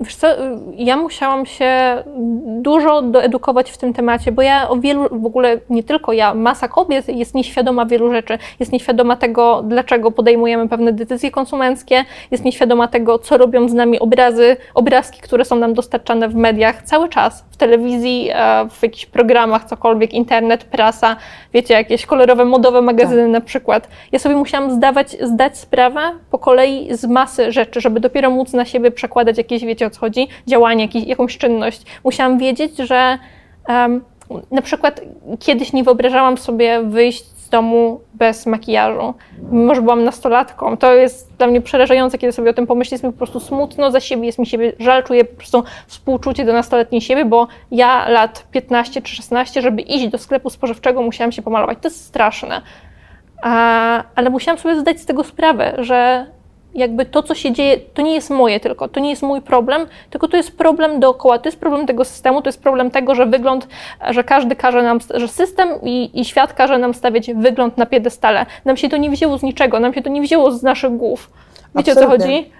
[0.00, 0.26] Wiesz co,
[0.74, 2.02] ja musiałam się
[2.46, 6.68] dużo doedukować w tym temacie, bo ja o wielu, w ogóle nie tylko ja, masa
[6.68, 8.38] kobiet jest nieświadoma wielu rzeczy.
[8.60, 13.98] Jest nieświadoma tego, dlaczego podejmujemy pewne decyzje konsumenckie, jest nieświadoma tego, co robią z nami
[13.98, 19.64] obrazy, obrazki, które są nam dostarczane w mediach cały czas, telewizji, e, w jakichś programach,
[19.64, 21.16] cokolwiek, internet, prasa,
[21.52, 23.88] wiecie, jakieś kolorowe, modowe magazyny na przykład.
[24.12, 28.64] Ja sobie musiałam zdawać, zdać sprawę po kolei z masy rzeczy, żeby dopiero móc na
[28.64, 31.82] siebie przekładać jakieś, wiecie o co chodzi, działanie, jakiś, jakąś czynność.
[32.04, 33.18] Musiałam wiedzieć, że
[33.68, 34.04] em,
[34.50, 35.00] na przykład
[35.40, 39.14] kiedyś nie wyobrażałam sobie wyjść domu bez makijażu,
[39.50, 40.76] mimo że byłam nastolatką.
[40.76, 42.94] To jest dla mnie przerażające, kiedy sobie o tym pomyślę.
[42.94, 46.44] Jest mi po prostu smutno za siebie, jest mi siebie żal, czuję po prostu współczucie
[46.44, 51.32] do nastoletniej siebie, bo ja lat 15 czy 16, żeby iść do sklepu spożywczego, musiałam
[51.32, 51.78] się pomalować.
[51.80, 52.62] To jest straszne.
[53.42, 56.26] A, ale musiałam sobie zdać z tego sprawę, że
[56.78, 59.86] jakby to, co się dzieje, to nie jest moje tylko, to nie jest mój problem,
[60.10, 63.26] tylko to jest problem dookoła, to jest problem tego systemu, to jest problem tego, że
[63.26, 63.68] wygląd,
[64.10, 68.46] że każdy każe nam, że system i, i świat każe nam stawiać wygląd na piedestale.
[68.64, 71.30] Nam się to nie wzięło z niczego, nam się to nie wzięło z naszych głów.
[71.74, 72.36] Wiecie o co Absolutnie.
[72.36, 72.52] chodzi?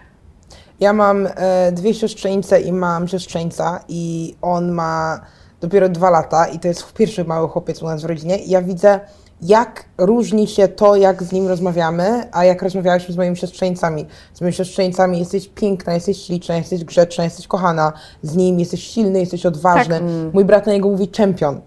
[0.80, 5.20] Ja mam e, dwie siostrzeńce i mam siostrzeńca i on ma
[5.60, 8.62] dopiero dwa lata i to jest pierwszy mały chłopiec u nas w rodzinie i ja
[8.62, 9.00] widzę,
[9.42, 14.06] jak różni się to, jak z nim rozmawiamy, a jak rozmawialiśmy z moimi siostrzeńcami.
[14.34, 17.92] Z moimi siostrzeńcami jesteś piękna, jesteś śliczna, jesteś grzeczna, jesteś kochana.
[18.22, 19.94] Z nim jesteś silny, jesteś odważny.
[19.94, 20.02] Tak.
[20.32, 21.60] Mój brat na niego mówi czempion.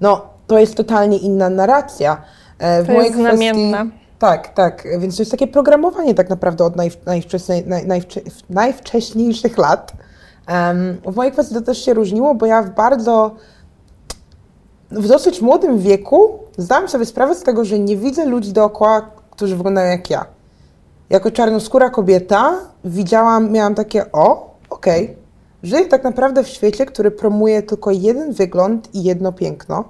[0.00, 2.22] No, to jest totalnie inna narracja.
[2.58, 3.86] E, w To mojej jest znamienne.
[4.18, 4.88] tak, tak.
[4.98, 6.74] Więc to jest takie programowanie tak naprawdę od
[8.50, 9.92] najwcześniejszych lat.
[10.46, 13.34] Em, w mojej kwestii to też się różniło, bo ja w bardzo,
[14.90, 19.56] w dosyć młodym wieku zdałam sobie sprawę z tego, że nie widzę ludzi dookoła, którzy
[19.56, 20.26] wyglądają jak ja.
[21.10, 25.16] Jako czarnoskóra kobieta widziałam, miałam takie, o, okej,
[25.62, 29.84] żyję tak naprawdę w świecie, który promuje tylko jeden wygląd i jedno piękno.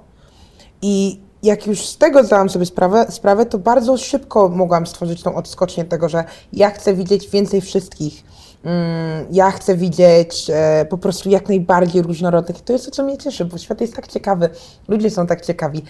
[0.81, 5.35] I jak już z tego zdałam sobie sprawę, sprawę, to bardzo szybko mogłam stworzyć tą
[5.35, 8.23] odskocznię tego, że ja chcę widzieć więcej wszystkich.
[8.65, 12.61] Mm, ja chcę widzieć e, po prostu jak najbardziej różnorodnych.
[12.61, 14.49] To jest to, co mnie cieszy, bo świat jest tak ciekawy,
[14.87, 15.83] ludzie są tak ciekawi,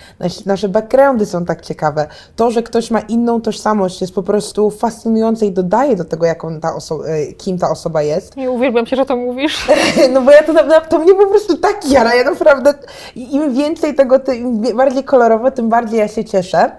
[0.45, 2.08] nasze, backgroundy są tak ciekawe.
[2.36, 6.60] To, że ktoś ma inną tożsamość jest po prostu fascynujące i dodaje do tego, jaką
[6.60, 8.36] ta oso- e, kim ta osoba jest.
[8.38, 9.67] Nie uwielbiam się, że to mówisz.
[10.13, 10.53] No bo ja to,
[10.89, 12.73] to mnie po prostu tak jara, ja naprawdę,
[13.15, 16.71] im więcej tego, tym bardziej kolorowo, tym bardziej ja się cieszę.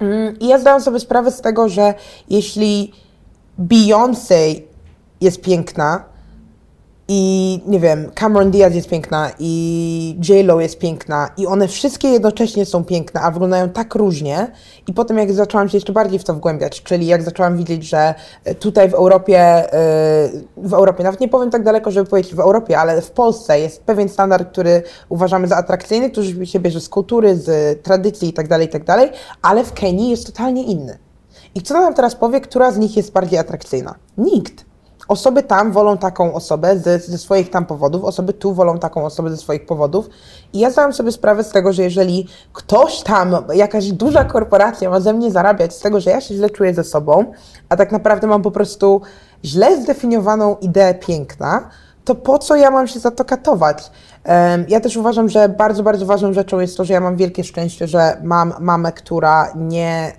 [0.00, 1.94] Mm, I ja zdałam sobie sprawę z tego, że
[2.30, 2.92] jeśli
[3.58, 4.67] Beyoncé
[5.20, 6.04] jest piękna
[7.10, 12.66] i nie wiem, Cameron Diaz jest piękna i J-Lo jest piękna i one wszystkie jednocześnie
[12.66, 14.52] są piękne, a wyglądają tak różnie
[14.86, 18.14] i potem jak zaczęłam się jeszcze bardziej w to wgłębiać, czyli jak zaczęłam widzieć, że
[18.44, 19.68] e, tutaj w Europie, e,
[20.56, 23.82] w Europie, nawet nie powiem tak daleko, żeby powiedzieć w Europie, ale w Polsce jest
[23.82, 29.10] pewien standard, który uważamy za atrakcyjny, który się bierze z kultury, z tradycji itd., itd.,
[29.42, 30.98] ale w Kenii jest totalnie inny.
[31.54, 33.94] I kto nam teraz powie, która z nich jest bardziej atrakcyjna?
[34.18, 34.67] Nikt.
[35.08, 39.30] Osoby tam wolą taką osobę ze, ze swoich tam powodów, osoby tu wolą taką osobę
[39.30, 40.08] ze swoich powodów.
[40.52, 45.00] I ja zdałam sobie sprawę z tego, że jeżeli ktoś tam, jakaś duża korporacja ma
[45.00, 47.32] ze mnie zarabiać z tego, że ja się źle czuję ze sobą,
[47.68, 49.00] a tak naprawdę mam po prostu
[49.44, 51.68] źle zdefiniowaną ideę piękna,
[52.04, 53.90] to po co ja mam się za to katować?
[54.68, 57.86] Ja też uważam, że bardzo, bardzo ważną rzeczą jest to, że ja mam wielkie szczęście,
[57.86, 60.12] że mam mamę, która nie.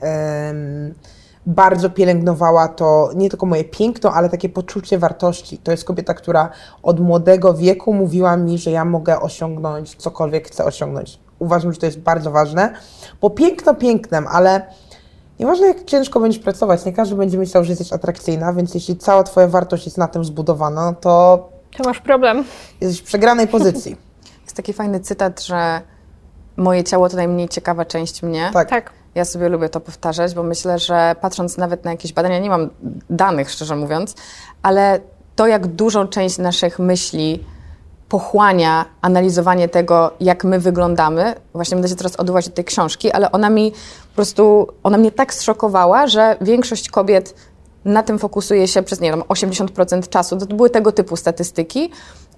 [1.46, 5.58] Bardzo pielęgnowała to nie tylko moje piękno, ale takie poczucie wartości.
[5.58, 6.50] To jest kobieta, która
[6.84, 11.20] od młodego wieku mówiła mi, że ja mogę osiągnąć cokolwiek chcę osiągnąć.
[11.40, 12.74] Uważam, że to jest bardzo ważne,
[13.22, 14.62] bo piękno pięknem, ale
[15.40, 19.24] nieważne jak ciężko będziesz pracować, nie każdy będzie myślał, że jesteś atrakcyjna, więc jeśli cała
[19.24, 22.44] twoja wartość jest na tym zbudowana, to To masz problem.
[22.82, 23.96] jesteś w przegranej pozycji.
[24.44, 25.82] Jest taki fajny cytat, że
[26.58, 28.50] moje ciało to najmniej ciekawa część mnie.
[28.54, 28.70] Tak.
[28.70, 28.92] Tak.
[29.16, 32.70] Ja sobie lubię to powtarzać, bo myślę, że patrząc nawet na jakieś badania, nie mam
[33.10, 34.16] danych, szczerze mówiąc,
[34.62, 35.00] ale
[35.36, 37.44] to, jak dużą część naszych myśli
[38.10, 43.32] pochłania analizowanie tego, jak my wyglądamy, właśnie będę się teraz odwołać do tej książki, ale
[43.32, 43.72] ona mi
[44.10, 47.36] po prostu, ona mnie tak zszokowała, że większość kobiet
[47.86, 50.38] na tym fokusuje się przez, nie wiem, 80% czasu.
[50.38, 51.92] To były tego typu statystyki,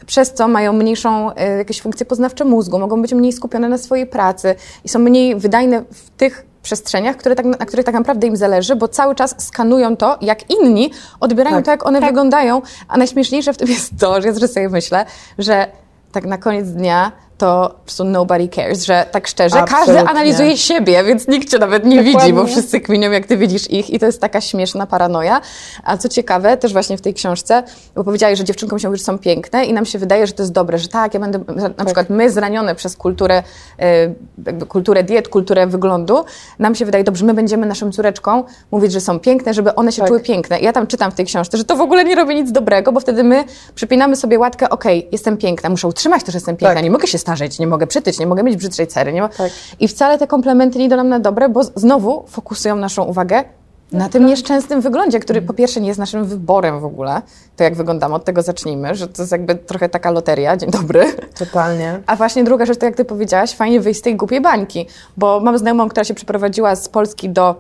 [0.05, 4.07] przez co mają mniejszą e, jakieś funkcje poznawcze mózgu, mogą być mniej skupione na swojej
[4.07, 8.38] pracy i są mniej wydajne w tych przestrzeniach, które tak, na których tak naprawdę im
[8.38, 11.65] zależy, bo cały czas skanują to, jak inni odbierają Tak.
[11.65, 12.62] to, jak one wyglądają.
[12.88, 15.06] A najśmieszniejsze w tym jest to, że ja sobie myślę,
[15.38, 15.67] że
[16.12, 20.10] tak na koniec dnia to po prostu nobody cares, że tak szczerze, każdy Absolutnie.
[20.10, 22.51] analizuje siebie, więc nikt cię nawet nie widzi, bo Dokładnie.
[22.51, 25.41] wszyscy kminią, jak ty widzisz ich i to jest taka śmieszna paranoja.
[25.84, 27.63] A co ciekawe, też właśnie w tej książce,
[27.95, 30.43] bo powiedziałeś, że dziewczynkom się mówi, że są piękne i nam się wydaje, że to
[30.43, 31.39] jest dobre, że tak, ja będę,
[31.77, 33.43] na przykład my zranione przez kulturę,
[33.80, 34.13] e,
[34.45, 36.25] jakby kulturę diet, kulturę wyglądu,
[36.60, 39.97] nam się wydaje, dobrze, my będziemy naszym córeczkom mówić, że są piękne, żeby one się
[40.01, 40.08] Tak.
[40.08, 40.60] czuły piękne.
[40.60, 42.91] I ja tam czytam w tej książce, że to w ogóle nie robi nic dobrego,
[42.91, 43.43] bo wtedy my
[43.75, 46.84] przypinamy sobie łatkę, okej, jestem piękna, muszę utrzymać to, że jestem piękna, Tak.
[46.84, 49.13] nie mogę się starzeć, nie mogę przytyć, nie mogę mieć brzydszej cery.
[49.13, 49.52] Nie mo- Tak.
[49.80, 53.44] I wcale te komplementy nie idą nam na dobre, bo znowu fokusują naszą uwagę
[53.91, 57.22] na tym nieszczęsnym wyglądzie, który po pierwsze nie jest naszym wyborem w ogóle,
[57.56, 61.06] to jak wyglądamy, od tego zacznijmy, że to jest jakby trochę taka loteria, dzień dobry.
[61.39, 62.00] Totalnie.
[62.08, 65.39] A właśnie druga rzecz, to jak ty powiedziałaś, fajnie wyjść z tej głupiej bańki, bo
[65.39, 67.56] mam znajomą, która się przeprowadziła z Polski do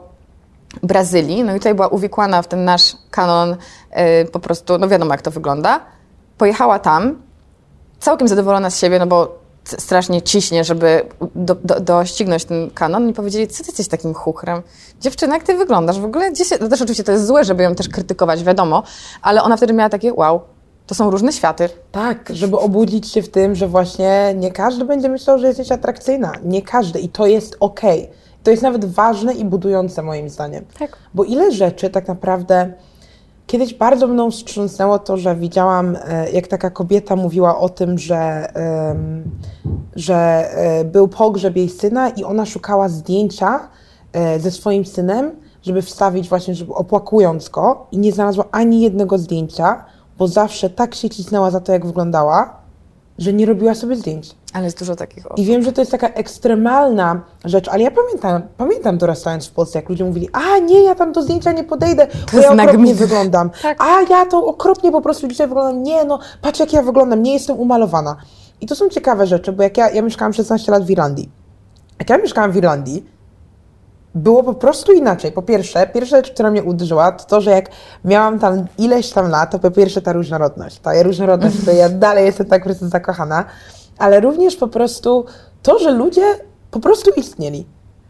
[0.83, 5.13] Brazylii, no i tutaj była uwikłana w ten nasz kanon, y, po prostu, no wiadomo
[5.13, 5.79] jak to wygląda.
[6.37, 7.15] Pojechała tam,
[7.99, 13.13] całkiem zadowolona z siebie, no bo strasznie ciśnie, żeby do, do, doścignąć ten kanon i
[13.13, 14.61] powiedzieli, co ty jesteś takim chuchrem?
[15.01, 15.99] Dziewczyna, jak ty wyglądasz?
[15.99, 16.55] W ogóle gdzie się...
[16.61, 18.83] No też oczywiście to jest złe, żeby ją też krytykować, wiadomo,
[19.21, 20.41] ale ona wtedy miała takie, wow,
[20.87, 21.69] to są różne światy.
[21.91, 26.33] Tak, żeby obudzić się w tym, że właśnie nie każdy będzie myślał, że jesteś atrakcyjna.
[26.43, 28.09] Nie każdy i to jest okej.
[28.43, 30.65] To jest nawet ważne i budujące moim zdaniem.
[30.79, 30.97] Tak.
[31.13, 32.73] Bo ile rzeczy tak naprawdę.
[33.51, 38.53] Kiedyś bardzo mną wstrząsnęło to, że widziałam, e, jak taka kobieta mówiła o tym, że,
[39.95, 43.59] że e, był pogrzeb jej syna i ona szukała zdjęcia
[44.13, 45.31] e, ze swoim synem,
[45.63, 49.85] żeby wstawić właśnie, żeby opłakując go i nie znalazła ani jednego zdjęcia,
[50.17, 52.60] bo zawsze tak się cisnęła za to, jak wyglądała,
[53.17, 54.35] że nie robiła sobie zdjęć.
[54.53, 55.39] Ale jest dużo takich osób.
[55.39, 59.79] I wiem, że to jest taka ekstremalna rzecz, ale ja pamiętam, pamiętam dorastając w Polsce,
[59.79, 62.95] jak ludzie mówili, a nie, ja tam do zdjęcia nie podejdę, bo ja okropnie nagminne.
[62.95, 63.49] wyglądam.
[63.61, 63.83] Tak.
[63.83, 65.83] A ja to okropnie po prostu dzisiaj wyglądam.
[65.83, 68.15] Nie, no patrz jak ja wyglądam, nie jestem umalowana.
[68.61, 71.29] I to są ciekawe rzeczy, bo jak ja, ja mieszkałam 16 lat w Irlandii.
[71.99, 73.05] Jak ja mieszkałam w Irlandii,
[74.15, 75.31] było po prostu inaczej.
[75.31, 77.69] Po pierwsze, pierwsza rzecz, która mnie uderzyła, to to, że jak
[78.05, 80.79] miałam tam ileś tam lat, to po pierwsze ta różnorodność.
[80.79, 83.45] Ta różnorodność, to ja dalej jestem tak po prostu zakochana,
[83.97, 85.25] ale również po prostu
[85.63, 86.23] to, że ludzie
[86.71, 87.65] po prostu istnieli.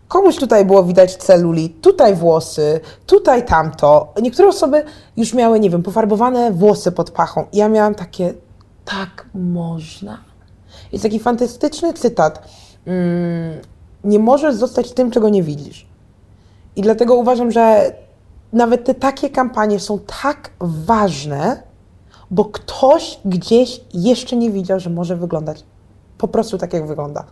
[0.07, 4.13] Komuś tutaj było widać celulit, tutaj włosy, tutaj tamto.
[4.21, 4.83] Niektóre osoby
[5.17, 7.45] już miały, nie wiem, pofarbowane włosy pod pachą.
[7.51, 8.33] I ja miałam takie,
[8.85, 10.17] tak można.
[10.91, 12.47] Jest taki fantastyczny cytat.
[12.85, 13.61] Mm,
[14.03, 15.90] nie możesz zostać tym, czego nie widzisz.
[16.75, 17.93] I dlatego uważam, że
[18.53, 21.63] nawet te takie kampanie są tak ważne,
[22.31, 25.63] bo ktoś gdzieś jeszcze nie widział, że może wyglądać
[26.17, 27.23] po prostu tak, jak wygląda.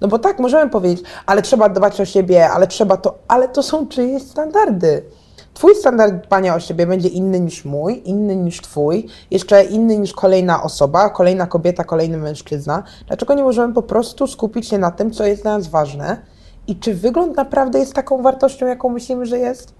[0.00, 3.62] No bo tak, możemy powiedzieć, ale trzeba dbać o siebie, ale trzeba to, ale to
[3.62, 5.02] są czyjeś standardy.
[5.54, 10.12] Twój standard dbania o siebie będzie inny niż mój, inny niż twój, jeszcze inny niż
[10.12, 12.82] kolejna osoba, kolejna kobieta, kolejny mężczyzna.
[13.06, 16.16] Dlaczego nie możemy po prostu skupić się na tym, co jest dla nas ważne
[16.66, 19.74] i czy wygląd naprawdę jest taką wartością, jaką myślimy, że jest?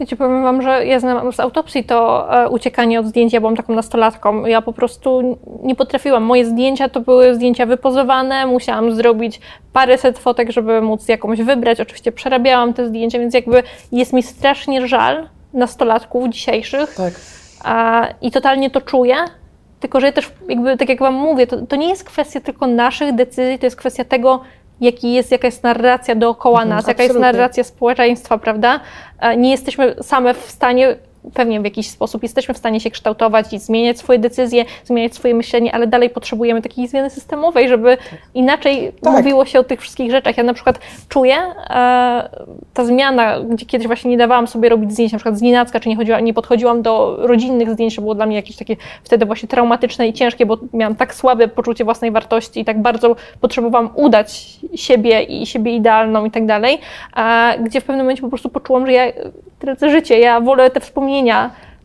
[0.00, 3.32] Wiecie, powiem Wam, że ja znam z autopsji to e, uciekanie od zdjęć.
[3.32, 4.46] Ja byłam taką nastolatką.
[4.46, 6.22] Ja po prostu nie potrafiłam.
[6.22, 8.46] Moje zdjęcia to były zdjęcia wypozowane.
[8.46, 9.40] Musiałam zrobić
[9.72, 11.80] paręset fotek, żeby móc jakąś wybrać.
[11.80, 16.94] Oczywiście przerabiałam te zdjęcia, więc jakby jest mi strasznie żal nastolatków dzisiejszych.
[16.94, 17.14] Tak.
[17.64, 19.16] A, I totalnie to czuję.
[19.80, 22.66] Tylko, że ja też, jakby, tak jak Wam mówię, to, to nie jest kwestia tylko
[22.66, 24.40] naszych decyzji, to jest kwestia tego,
[24.80, 28.80] jaki jest, jaka jest narracja dookoła nas, jaka jest narracja społeczeństwa, prawda?
[29.20, 30.96] E, Nie jesteśmy same w stanie
[31.34, 35.34] pewnie w jakiś sposób jesteśmy w stanie się kształtować i zmieniać swoje decyzje, zmieniać swoje
[35.34, 37.96] myślenie, ale dalej potrzebujemy takiej zmiany systemowej, żeby
[38.34, 39.12] inaczej tak.
[39.12, 40.36] mówiło się o tych wszystkich rzeczach.
[40.36, 42.28] Ja na przykład czuję e,
[42.74, 45.88] ta zmiana, gdzie kiedyś właśnie nie dawałam sobie robić zdjęć, na przykład z nienacka, czy
[45.88, 49.48] nie, chodziła, nie podchodziłam do rodzinnych zdjęć, to było dla mnie jakieś takie wtedy właśnie
[49.48, 54.58] traumatyczne i ciężkie, bo miałam tak słabe poczucie własnej wartości i tak bardzo potrzebowałam udać
[54.74, 56.78] siebie i siebie idealną i tak dalej,
[57.12, 59.12] a gdzie w pewnym momencie po prostu poczułam, że ja
[59.58, 61.15] tracę życie, ja wolę te wspomnienia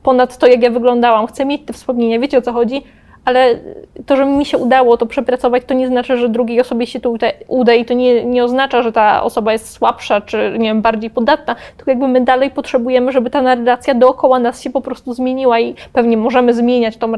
[0.04, 2.84] ponad to, jak ja wyglądałam, chcę mieć te wspomnienia, wiecie o co chodzi?
[3.26, 3.60] ale
[4.06, 7.14] to, że mi się udało to przepracować, to nie znaczy, że drugiej osobie się to
[7.48, 11.10] uda i to nie, nie oznacza, że ta osoba jest słabsza czy nie wiem, bardziej
[11.10, 15.60] podatna, tylko jakby my dalej potrzebujemy, żeby ta narracja dookoła nas się po prostu zmieniła
[15.60, 17.14] i pewnie możemy zmieniać tą,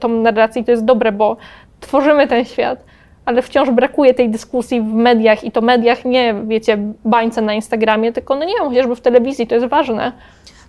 [0.00, 1.36] tą narrację i to jest dobre, bo
[1.80, 2.84] tworzymy ten świat,
[3.24, 8.12] ale wciąż brakuje tej dyskusji w mediach i to mediach nie, wiecie, bańce na Instagramie,
[8.12, 10.12] tylko no nie chociażby w telewizji, to jest ważne.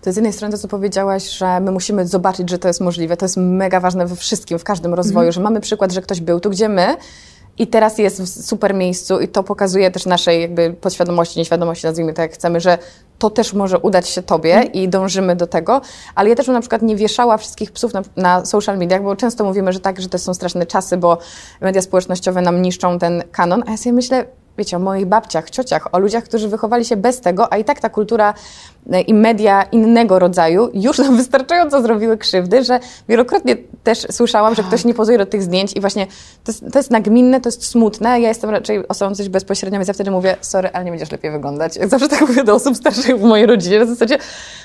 [0.07, 3.17] To z jednej strony to, co powiedziałaś, że my musimy zobaczyć, że to jest możliwe.
[3.17, 5.31] To jest mega ważne we wszystkim, w każdym rozwoju, mm.
[5.31, 6.95] że mamy przykład, że ktoś był tu, gdzie my
[7.57, 12.13] i teraz jest w super miejscu i to pokazuje też naszej jakby podświadomości, nieświadomości, nazwijmy
[12.13, 12.77] to jak chcemy, że
[13.19, 14.73] to też może udać się Tobie mm.
[14.73, 15.81] i dążymy do tego,
[16.15, 19.15] ale ja też bym na przykład nie wieszała wszystkich psów na, na social mediach, bo
[19.15, 21.17] często mówimy, że tak, że to są straszne czasy, bo
[21.61, 24.25] media społecznościowe nam niszczą ten kanon, a ja sobie myślę,
[24.57, 27.79] wiecie, o moich babciach, ciociach, o ludziach, którzy wychowali się bez tego, a i tak
[27.79, 28.33] ta kultura
[28.91, 34.63] e, i media innego rodzaju już nam wystarczająco zrobiły krzywdy, że wielokrotnie też słyszałam, że
[34.63, 36.07] ktoś nie pozuje do tych zdjęć i właśnie
[36.43, 38.21] to jest, to jest nagminne, to jest smutne.
[38.21, 41.31] Ja jestem raczej osobą coś bezpośrednią, więc ja wtedy mówię, sorry, ale nie będziesz lepiej
[41.31, 41.75] wyglądać.
[41.75, 44.17] Jak zawsze tak mówię do osób starszych w mojej rodzinie, w zasadzie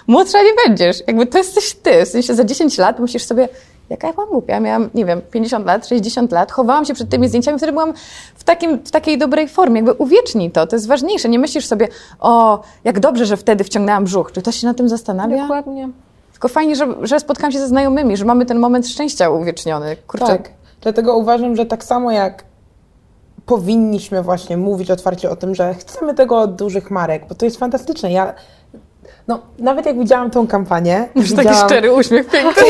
[0.06, 1.02] młodsza nie będziesz.
[1.06, 2.04] Jakby to jesteś ty.
[2.04, 3.48] W sensie za 10 lat musisz sobie
[3.90, 4.60] jaka ja byłam głupia.
[4.60, 7.92] Miałam, nie wiem, 50 lat, 60 lat, chowałam się przed tymi zdjęciami, wtedy byłam
[8.34, 9.76] w, takim, w takiej dobrej formie.
[9.76, 11.28] Jakby uwiecznij to, to jest ważniejsze.
[11.28, 11.88] Nie myślisz sobie,
[12.20, 14.32] o, jak dobrze, że wtedy wciągnęłam brzuch.
[14.32, 15.42] Czy ktoś się na tym zastanawia?
[15.42, 15.88] Dokładnie.
[16.32, 19.96] Tylko fajnie, że, że spotkałam się ze znajomymi, że mamy ten moment szczęścia uwieczniony.
[20.06, 20.26] Kurczę.
[20.26, 22.44] Tak, dlatego uważam, że tak samo jak
[23.46, 27.58] powinniśmy właśnie mówić otwarcie o tym, że chcemy tego od dużych marek, bo to jest
[27.58, 28.12] fantastyczne.
[28.12, 28.34] Ja
[29.28, 31.08] no, nawet jak widziałam tą kampanię...
[31.14, 31.54] Już widziałam...
[31.54, 32.62] taki szczery uśmiech piękny.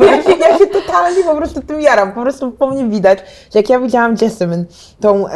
[0.06, 2.12] ja, się, ja się totalnie po prostu tym jaram.
[2.12, 3.18] Po prostu po mnie widać,
[3.52, 4.64] że jak ja widziałam Jessamine,
[5.00, 5.32] tą e,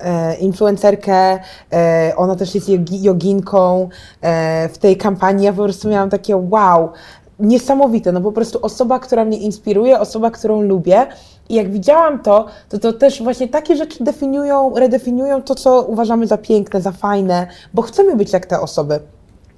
[0.00, 1.38] e, influencerkę,
[1.72, 3.88] e, ona też jest joginką
[4.22, 6.90] e, w tej kampanii, ja po prostu miałam takie wow,
[7.38, 11.06] niesamowite, no po prostu osoba, która mnie inspiruje, osoba, którą lubię.
[11.48, 16.26] I jak widziałam to, to to też właśnie takie rzeczy definiują, redefiniują to, co uważamy
[16.26, 19.00] za piękne, za fajne, bo chcemy być jak te osoby.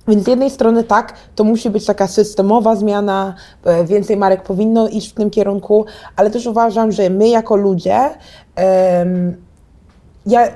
[0.09, 4.89] Więc z jednej strony tak, to musi być taka systemowa zmiana, e, więcej marek powinno
[4.89, 5.85] iść w tym kierunku,
[6.17, 7.99] ale też uważam, że my jako ludzie,
[8.99, 9.37] um,
[10.27, 10.49] ja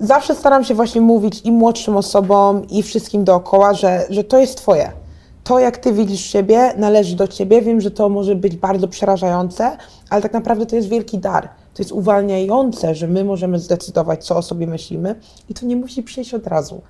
[0.00, 4.56] zawsze staram się właśnie mówić i młodszym osobom, i wszystkim dookoła, że, że to jest
[4.56, 4.92] Twoje.
[5.44, 7.62] To, jak Ty widzisz siebie, należy do Ciebie.
[7.62, 9.76] Wiem, że to może być bardzo przerażające,
[10.10, 11.48] ale tak naprawdę to jest wielki dar.
[11.74, 15.14] To jest uwalniające, że my możemy zdecydować, co o sobie myślimy,
[15.48, 16.80] i to nie musi przyjść od razu.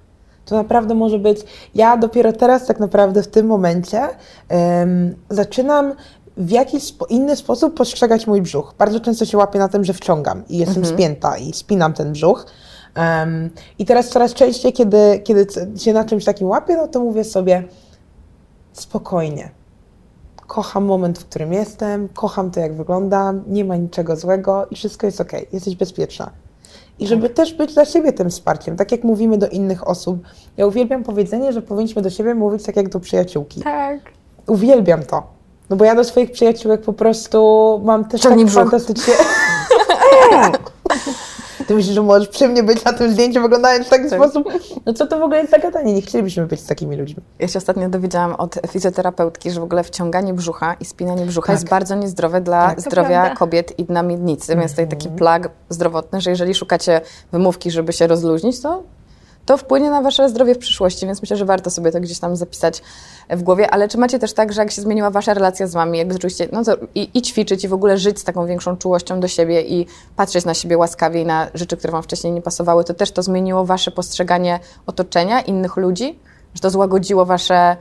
[0.44, 1.40] To naprawdę może być.
[1.74, 4.00] Ja dopiero teraz, tak naprawdę w tym momencie,
[4.50, 5.94] um, zaczynam
[6.37, 8.74] w jakiś inny sposób postrzegać mój brzuch.
[8.78, 10.94] Bardzo często się łapię na tym, że wciągam i jestem mhm.
[10.94, 12.46] spięta i spinam ten brzuch.
[12.96, 17.24] Um, I teraz coraz częściej, kiedy, kiedy się na czymś takim łapię, no to mówię
[17.24, 17.64] sobie
[18.72, 19.50] spokojnie.
[20.46, 25.07] Kocham moment, w którym jestem, kocham to, jak wyglądam, nie ma niczego złego i wszystko
[25.07, 26.31] jest ok, jesteś bezpieczna.
[27.03, 27.37] I żeby tak.
[27.37, 30.19] też być dla siebie tym wsparciem, tak jak mówimy do innych osób.
[30.57, 33.61] Ja uwielbiam powiedzenie, że powinniśmy do siebie mówić tak jak do przyjaciółki.
[33.61, 34.01] Tak.
[34.47, 35.23] Uwielbiam to.
[35.71, 39.15] No bo ja do swoich przyjaciółek po prostu mam też tak fantastycznie...
[41.66, 44.20] Ty myślisz, że możesz przy mnie być na tym zdjęciu, wyglądając w taki tak.
[44.20, 44.48] sposób?
[44.87, 45.94] No co to w ogóle jest za gadanie?
[45.94, 47.22] Nie chcielibyśmy być z takimi ludźmi.
[47.38, 51.55] Ja się ostatnio dowiedziałam od fizjoterapeutki, że w ogóle wciąganie brzucha i spinanie brzucha tak.
[51.55, 52.81] jest bardzo niezdrowe dla tak.
[52.81, 54.57] zdrowia kobiet i dla miednicy.
[54.57, 55.18] Więc tutaj taki mhm.
[55.18, 57.01] plag zdrowotny, że jeżeli szukacie
[57.33, 58.83] wymówki, żeby się rozluźnić, to
[59.46, 62.37] to wpłynie na wasze zdrowie w przyszłości, więc myślę, że warto sobie to gdzieś tam
[62.37, 62.83] zapisać
[63.31, 63.70] w głowie.
[63.70, 66.48] Ale czy macie też tak, że jak się zmieniła wasza relacja z wami, jakby zaczęliście
[66.52, 69.62] no to i, i ćwiczyć i w ogóle żyć z taką większą czułością do siebie
[69.62, 73.22] i patrzeć na siebie łaskawiej na rzeczy, które wam wcześniej nie pasowały, to też to
[73.22, 76.18] zmieniło wasze postrzeganie otoczenia, innych ludzi?
[76.55, 77.76] Że to złagodziło wasze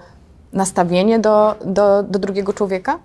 [0.53, 2.99] nastawienie do, do, do drugiego człowieka?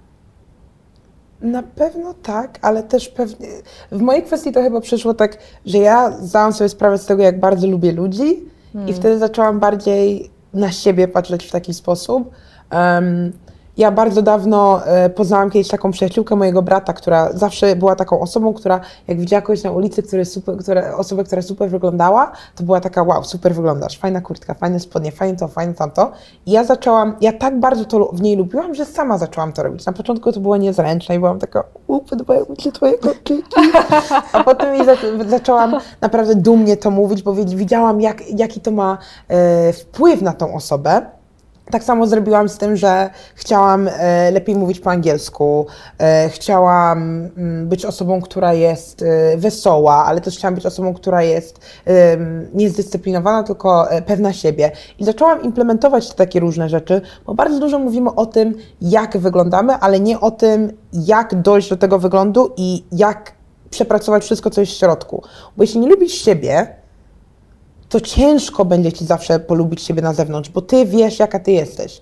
[1.41, 3.49] Na pewno tak, ale też pewnie.
[3.93, 7.41] W mojej kwestii to chyba przyszło tak, że ja zdałam sobie sprawę z tego, jak
[7.41, 8.91] bardzo lubię ludzi, hmm.
[8.91, 12.31] i wtedy zaczęłam bardziej na siebie patrzeć w taki sposób.
[12.73, 13.33] Um,
[13.77, 18.55] Ja bardzo dawno e, poznałam kiedyś taką przyjaciółkę mojego brata, która zawsze była taką osobą,
[18.55, 22.81] która jak widziała kogoś na ulicy, który super, która, osobę, która super wyglądała, to była
[22.81, 26.13] taka wow, super wyglądasz, fajna kurtka, fajne spodnie, fajne to, fajne tamto.
[26.47, 29.87] I ja zaczęłam, ja tak bardzo to w niej lubiłam, że sama zaczęłam to robić.
[29.87, 33.59] Na początku to było niezręczne i byłam taka, u, podobają mi się twoje kolczyki.
[34.33, 34.97] A potem jej za,
[35.29, 38.99] zaczęłam naprawdę dumnie to mówić, bo widziałam, jak, jaki to ma
[39.29, 41.16] e, wpływ na tą osobę.
[41.71, 45.67] Tak samo zrobiłam z tym, że chciałam e, lepiej mówić po angielsku,
[45.99, 46.99] e, chciałam
[47.37, 52.17] mm, być osobą, która jest e, wesoła, ale też chciałam być osobą, która jest e,
[52.55, 54.71] nie zdyscyplinowana, tylko pewna siebie.
[54.99, 59.75] I zaczęłam implementować te takie różne rzeczy, bo bardzo dużo mówimy o tym, jak wyglądamy,
[59.75, 63.33] ale nie o tym, jak dojść do tego wyglądu i jak
[63.71, 65.23] przepracować wszystko, co jest w środku.
[65.57, 66.77] Bo jeśli nie lubisz siebie,
[67.97, 72.01] to ciężko będzie ci zawsze polubić siebie na zewnątrz, bo ty wiesz, jaka ty jesteś.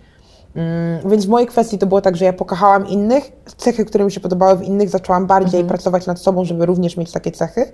[0.54, 4.12] Mm, więc w mojej kwestii to było tak, że ja pokochałam innych, cechy, które mi
[4.12, 5.68] się podobały w innych, zaczęłam bardziej mhm.
[5.68, 7.72] pracować nad sobą, żeby również mieć takie cechy.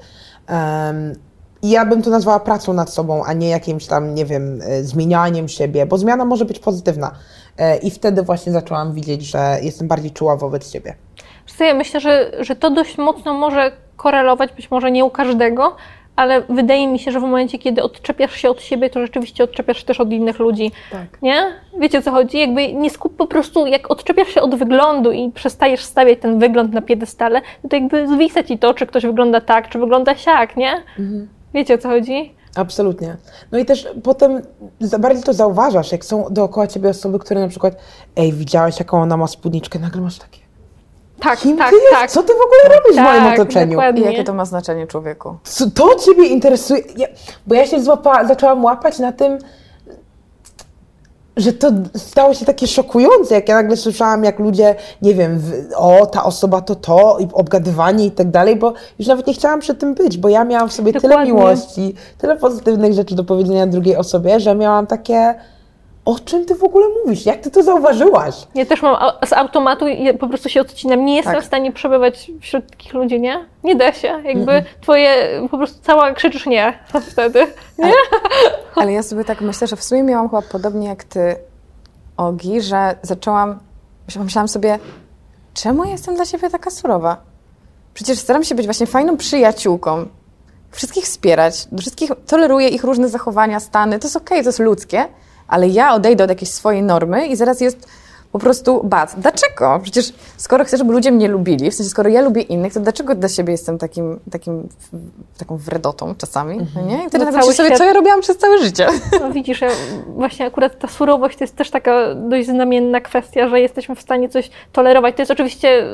[0.48, 1.14] Um,
[1.62, 4.84] i ja bym to nazwała pracą nad sobą, a nie jakimś tam, nie wiem, e,
[4.84, 7.10] zmienianiem siebie, bo zmiana może być pozytywna.
[7.58, 10.94] E, I wtedy właśnie zaczęłam widzieć, że jestem bardziej czuła wobec siebie.
[11.60, 15.76] Ja myślę, że, że to dość mocno może korelować, być może nie u każdego,
[16.20, 19.84] ale wydaje mi się, że w momencie, kiedy odczepiasz się od siebie, to rzeczywiście odczepiasz
[19.84, 20.72] też od innych ludzi.
[20.92, 21.22] Tak.
[21.22, 21.42] Nie?
[21.78, 22.38] Wiecie o co chodzi?
[22.38, 26.72] Jakby nie skup po prostu, jak odczepiasz się od wyglądu i przestajesz stawiać ten wygląd
[26.72, 30.56] na piedestale, no to jakby zwisa ci to, czy ktoś wygląda tak, czy wygląda siak,
[30.56, 30.72] nie?
[30.98, 31.28] Mhm.
[31.54, 32.34] Wiecie o co chodzi?
[32.56, 33.16] Absolutnie.
[33.52, 34.42] No i też potem
[34.98, 37.76] bardziej to zauważasz, jak są dookoła ciebie osoby, które na przykład,
[38.16, 40.39] ej, widziałaś jaką ona ma spódniczkę, nagle masz takie,
[41.20, 42.10] tak, Kim tak, ty tak.
[42.10, 43.72] Co ty w ogóle robisz tak, w moim tak, otoczeniu?
[43.72, 44.02] Dokładnie.
[44.02, 45.36] I jakie to ma znaczenie człowieku?
[45.44, 46.82] Co to ciebie interesuje?
[46.96, 47.06] Ja,
[47.46, 49.38] bo ja się złapa, zaczęłam łapać na tym,
[51.36, 55.52] że to stało się takie szokujące, jak ja nagle słyszałam, jak ludzie, nie wiem, w,
[55.76, 59.60] o, ta osoba to to, i obgadywanie i tak dalej, bo już nawet nie chciałam
[59.60, 61.16] przy tym być, bo ja miałam w sobie Dokładnie.
[61.16, 65.34] tyle miłości, tyle pozytywnych rzeczy do powiedzenia drugiej osobie, że miałam takie
[66.04, 67.26] o czym ty w ogóle mówisz?
[67.26, 68.34] Jak ty to zauważyłaś?
[68.54, 68.96] Ja też mam
[69.26, 71.04] z automatu i po prostu się odcinam.
[71.04, 71.42] Nie jestem tak.
[71.42, 73.46] w stanie przebywać wśród takich ludzi, nie?
[73.64, 74.08] Nie da się.
[74.08, 74.80] Jakby mm -mm.
[74.80, 76.78] twoje, po prostu cała krzyczysz nie
[77.12, 77.46] wtedy,
[77.78, 77.84] nie?
[77.84, 77.94] Ale,
[78.76, 81.36] ale ja sobie tak myślę, że w sumie miałam chyba podobnie jak ty,
[82.16, 83.58] Ogi, że zaczęłam,
[84.24, 84.78] myślałam sobie,
[85.54, 87.16] czemu jestem dla siebie taka surowa?
[87.94, 90.06] Przecież staram się być właśnie fajną przyjaciółką,
[90.70, 94.58] wszystkich wspierać, do wszystkich toleruję ich różne zachowania, stany, to jest okej, okay, to jest
[94.58, 95.08] ludzkie,
[95.50, 97.88] ale ja odejdę od jakiejś swojej normy i zaraz jest
[98.32, 99.14] po prostu bad.
[99.18, 99.80] Dlaczego?
[99.82, 103.14] Przecież skoro chcę, żeby ludzie mnie lubili, w sensie skoro ja lubię innych, to dlaczego
[103.14, 104.68] dla siebie jestem takim, takim
[105.38, 106.86] taką wredotą czasami, mm -hmm.
[106.86, 107.04] nie?
[107.04, 107.78] I wtedy no sobie, świat...
[107.78, 108.86] co ja robiłam przez całe życie.
[109.20, 109.60] No widzisz,
[110.06, 114.28] właśnie akurat ta surowość to jest też taka dość znamienna kwestia, że jesteśmy w stanie
[114.28, 115.16] coś tolerować.
[115.16, 115.86] To jest oczywiście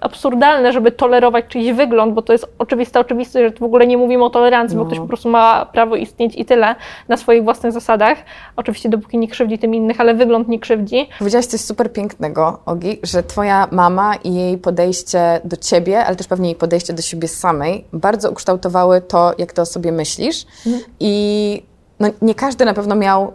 [0.00, 4.24] absurdalne, żeby tolerować czyjś wygląd, bo to jest oczywista oczywistość, że w ogóle nie mówimy
[4.24, 4.84] o tolerancji, no.
[4.84, 6.74] bo ktoś po prostu ma prawo istnieć i tyle
[7.08, 8.18] na swoich własnych zasadach.
[8.56, 11.08] Oczywiście dopóki nie krzywdzi tym innych, ale wygląd nie krzywdzi.
[11.18, 16.26] Powiedziałaś coś super pięknego, Ogi, że twoja mama i jej podejście do ciebie, ale też
[16.26, 20.84] pewnie jej podejście do siebie samej bardzo ukształtowały to, jak ty o sobie myślisz mhm.
[21.00, 21.62] i
[22.00, 23.32] no, nie każdy na pewno miał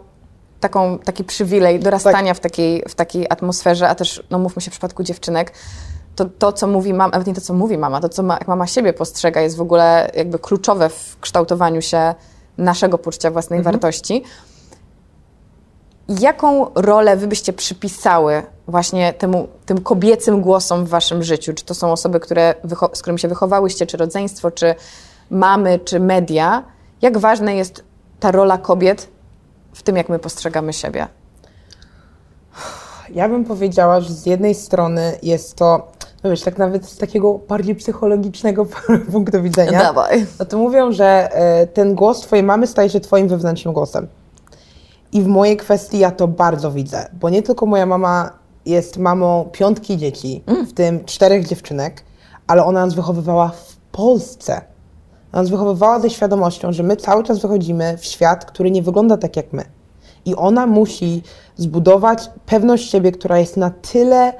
[0.60, 2.36] taką, taki przywilej dorastania tak.
[2.36, 5.52] w, takiej, w takiej atmosferze, a też, no mówmy się w przypadku dziewczynek,
[6.16, 8.48] to, to, co mówi mama, nawet nie to, co mówi mama, to, co ma, jak
[8.48, 12.14] mama siebie postrzega, jest w ogóle jakby kluczowe w kształtowaniu się
[12.58, 13.72] naszego poczucia własnej mhm.
[13.72, 14.22] wartości.
[16.08, 21.54] Jaką rolę wy byście przypisały właśnie temu, tym kobiecym głosom w waszym życiu?
[21.54, 22.54] Czy to są osoby, które
[22.92, 24.74] z którymi się wychowałyście, czy rodzeństwo, czy
[25.30, 26.62] mamy, czy media?
[27.02, 27.84] Jak ważna jest
[28.20, 29.08] ta rola kobiet
[29.72, 31.08] w tym, jak my postrzegamy siebie?
[33.14, 37.40] Ja bym powiedziała, że z jednej strony jest to no wiesz, tak nawet z takiego
[37.48, 38.66] bardziej psychologicznego
[39.12, 40.26] punktu widzenia, Dawaj.
[40.38, 44.06] no to mówią, że e, ten głos twojej mamy staje się twoim wewnętrznym głosem.
[45.12, 48.30] I w mojej kwestii ja to bardzo widzę, bo nie tylko moja mama
[48.66, 50.66] jest mamą piątki dzieci, mm.
[50.66, 52.02] w tym czterech dziewczynek,
[52.46, 54.60] ale ona nas wychowywała w Polsce.
[55.32, 59.16] Ona nas wychowywała ze świadomością, że my cały czas wychodzimy w świat, który nie wygląda
[59.16, 59.64] tak jak my.
[60.26, 61.22] I ona musi
[61.56, 64.32] zbudować pewność siebie, która jest na tyle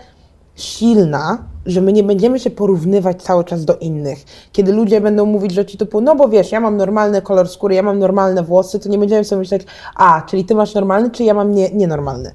[0.54, 4.24] silna, że my nie będziemy się porównywać cały czas do innych.
[4.52, 7.82] Kiedy ludzie będą mówić rzeczy typu, no bo wiesz, ja mam normalny kolor skóry, ja
[7.82, 9.66] mam normalne włosy, to nie będziemy sobie myśleć,
[9.96, 12.32] a, czyli ty masz normalny, czy ja mam nie, nienormalny.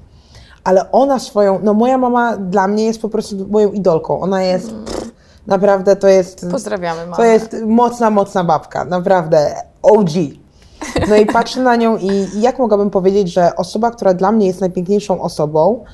[0.64, 4.20] Ale ona swoją, no moja mama dla mnie jest po prostu moją idolką.
[4.20, 5.10] Ona jest, pff,
[5.46, 6.46] naprawdę to jest...
[6.50, 7.16] Pozdrawiamy mamę.
[7.16, 10.10] To jest mocna, mocna babka, naprawdę OG.
[11.08, 14.46] No i patrzę na nią i, i jak mogłabym powiedzieć, że osoba, która dla mnie
[14.46, 15.84] jest najpiękniejszą osobą,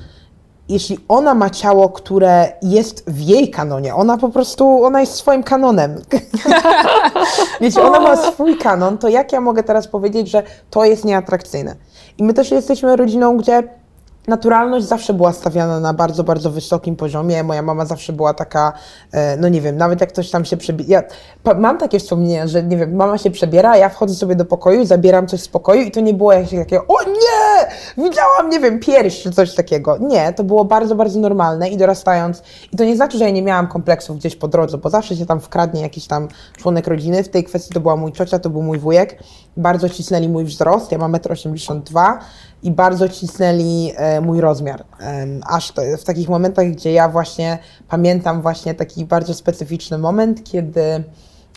[0.69, 5.43] jeśli ona ma ciało, które jest w jej kanonie, ona po prostu, ona jest swoim
[5.43, 6.01] kanonem.
[7.61, 11.75] Wiecie, ona ma swój kanon, to jak ja mogę teraz powiedzieć, że to jest nieatrakcyjne?
[12.17, 13.63] I my też jesteśmy rodziną, gdzie
[14.27, 17.43] naturalność zawsze była stawiana na bardzo, bardzo wysokim poziomie.
[17.43, 18.73] Moja mama zawsze była taka,
[19.11, 20.89] e, no nie wiem, nawet jak ktoś tam się przebiera.
[20.89, 24.85] Ja mam takie wspomnienia, że nie wiem, mama się przebiera, ja wchodzę sobie do pokoju,
[24.85, 27.67] zabieram coś z pokoju i to nie było jakieś takiego, o nie,
[28.03, 29.97] widziałam, nie wiem, pierś czy coś takiego.
[29.97, 32.43] Nie, to było bardzo, bardzo normalne i dorastając,
[32.73, 35.25] i to nie znaczy, że ja nie miałam kompleksów gdzieś po drodze, bo zawsze się
[35.25, 37.23] tam wkradnie jakiś tam członek rodziny.
[37.23, 39.23] W tej kwestii to była mój ciocia, to był mój wujek.
[39.57, 42.19] Bardzo cisnęli mój wzrost, ja mam 1,82 m
[42.63, 44.83] i bardzo cisnęli e, mój rozmiar.
[45.45, 47.57] Aż to, w takich momentach, gdzie ja właśnie
[47.89, 51.03] pamiętam właśnie taki bardzo specyficzny moment, kiedy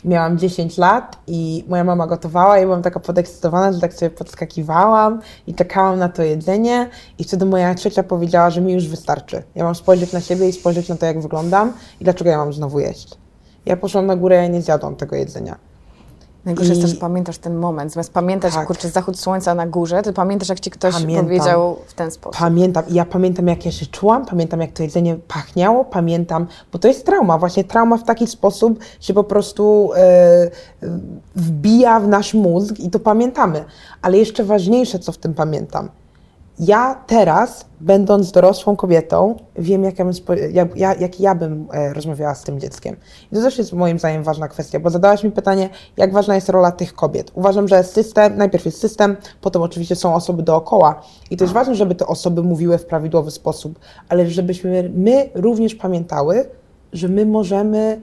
[0.04, 5.20] miałam 10 lat i moja mama gotowała i byłam taka podekscytowana, że tak sobie podskakiwałam
[5.46, 6.88] i czekałam na to jedzenie
[7.18, 9.42] i wtedy moja ciocia powiedziała, że mi już wystarczy.
[9.54, 12.52] Ja mam spojrzeć na siebie i spojrzeć na to, jak wyglądam i dlaczego ja mam
[12.52, 13.14] znowu jeść.
[13.66, 15.71] Ja poszłam na górę i nie zjadłam tego jedzenia.
[16.44, 17.92] Najgorsze jest I- to, że pamiętasz ten moment.
[17.92, 18.66] Zamiast pamiętać, Tak.
[18.66, 21.24] kurczę, zachód słońca na górze, to pamiętasz, jak ci ktoś Pamiętam.
[21.26, 22.40] powiedział w ten sposób.
[22.40, 26.78] Pamiętam, i ja pamiętam, jak ja się czułam, pamiętam, jak to jedzenie pachniało, pamiętam, bo
[26.78, 30.50] to jest trauma, właśnie trauma w taki sposób się po prostu e,
[31.36, 33.64] wbija w nasz mózg i to pamiętamy.
[34.02, 35.88] Ale jeszcze ważniejsze, co w tym pamiętam.
[36.64, 40.14] Ja teraz, będąc dorosłą kobietą, wiem, jak ja bym,
[40.52, 42.96] jak, ja, jak ja bym e, rozmawiała z tym dzieckiem.
[43.32, 46.48] I to też jest moim zdaniem ważna kwestia, bo zadałaś mi pytanie, jak ważna jest
[46.48, 47.30] rola tych kobiet.
[47.34, 51.02] Uważam, że system, najpierw jest system, potem oczywiście są osoby dookoła.
[51.30, 55.74] I to jest ważne, żeby te osoby mówiły w prawidłowy sposób, ale żebyśmy my również
[55.74, 56.44] pamiętały,
[56.92, 58.00] że my możemy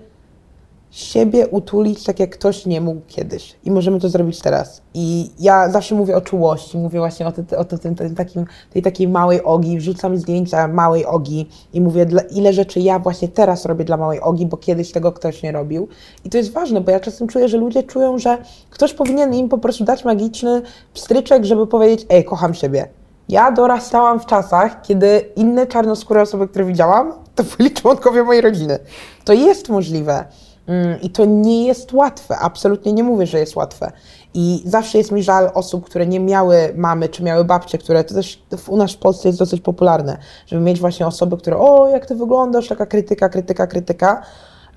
[0.91, 3.55] siebie utulić tak, jak ktoś nie mógł kiedyś.
[3.63, 4.81] I możemy to zrobić teraz.
[4.93, 8.81] I ja zawsze mówię o czułości, mówię właśnie o, te, o tym, tym takim, tej
[8.81, 13.85] takiej małej ogi, wrzucam zdjęcia małej ogi i mówię, ile rzeczy ja właśnie teraz robię
[13.85, 15.87] dla małej ogi, bo kiedyś tego ktoś nie robił.
[16.25, 18.37] I to jest ważne, bo ja czasem czuję, że ludzie czują, że
[18.69, 20.61] ktoś powinien im po prostu dać magiczny
[20.93, 22.87] pstryczek, żeby powiedzieć, ej, kocham siebie.
[23.29, 28.79] Ja dorastałam w czasach, kiedy inne czarnoskóre osoby, które widziałam, to byli członkowie mojej rodziny.
[29.25, 30.25] To jest możliwe.
[30.69, 33.91] Mm, I to nie jest łatwe, absolutnie nie mówię, że jest łatwe.
[34.33, 38.13] I zawsze jest mi żal osób, które nie miały mamy, czy miały babcie, które to
[38.13, 40.17] też u nas w Polsce jest dosyć popularne,
[40.47, 44.21] żeby mieć właśnie osoby, które o, jak ty wyglądasz, taka krytyka, krytyka, krytyka.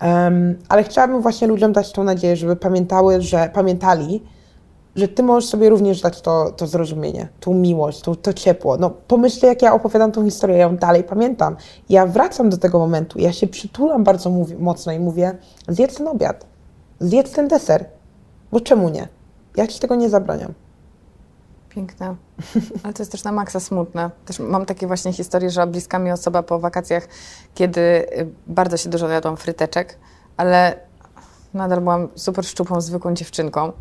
[0.00, 4.22] Em, ale chciałabym właśnie ludziom dać tą nadzieję, żeby pamiętały, że pamiętali,
[4.96, 8.76] że ty możesz sobie również dać to, to zrozumienie, tą miłość, to, to ciepło.
[8.76, 11.56] No pomyślcie, jak ja opowiadam tą historię, ja ją dalej pamiętam.
[11.88, 15.38] Ja wracam do tego momentu, ja się przytulam bardzo mocno i mówię,
[15.68, 16.46] zjedz ten obiad,
[17.00, 17.84] zjedz ten deser,
[18.52, 19.08] bo czemu nie?
[19.56, 20.54] Ja ci tego nie zabraniam.
[21.68, 22.16] Piękne.
[22.82, 24.10] Ale to jest też na maksa smutne.
[24.26, 27.08] Też mam takie właśnie historie, że bliska mi osoba po wakacjach,
[27.54, 29.98] kiedy y, bardzo się dużo jadłam fryteczek,
[30.36, 30.80] ale
[31.54, 33.72] nadal byłam super szczupłą, zwykłą dziewczynką.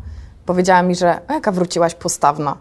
[0.46, 2.56] Powiedziała mi, że o, jaka wróciłaś postawna.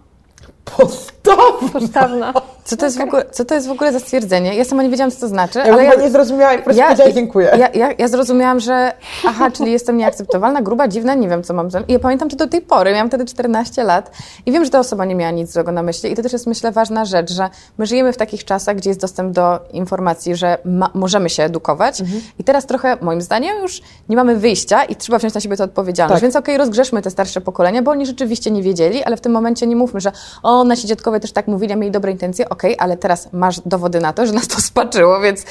[0.66, 1.72] Postaw!
[1.74, 2.34] Postawna.
[2.64, 4.56] Co to, jest w ogóle, co to jest w ogóle za stwierdzenie?
[4.56, 7.12] Ja sama nie wiedziałam, co to znaczy, Ja ale ja, nie zrozumiałam po prostu powiedziała
[7.12, 7.52] dziękuję.
[7.58, 8.94] Ja, ja, ja zrozumiałam, że
[9.28, 11.70] aha, czyli jestem nieakceptowalna, gruba, dziwna, nie wiem, co mam.
[11.88, 14.12] I ja pamiętam to do tej pory, miałam wtedy 14 lat
[14.46, 16.12] i wiem, że ta osoba nie miała nic złego na myśli.
[16.12, 19.02] I to też jest, myślę, ważna rzecz, że my żyjemy w takich czasach, gdzie jest
[19.02, 22.02] dostęp do informacji, że ma, możemy się edukować
[22.40, 25.64] i teraz trochę, moim zdaniem, już nie mamy wyjścia i trzeba wziąć na siebie tę
[25.64, 26.20] odpowiedzialność.
[26.20, 26.22] Tak.
[26.22, 29.68] Więc okej, rozgrzeszmy te starsze pokolenia, bo oni rzeczywiście nie wiedzieli, ale w tym momencie
[29.68, 30.12] nie mówmy, że
[30.44, 32.51] o, nasi dziadkowie też tak mówili, a mieli dobre intencje.
[32.52, 35.46] Okej, ale teraz masz dowody na to, że nas to spaczyło, więc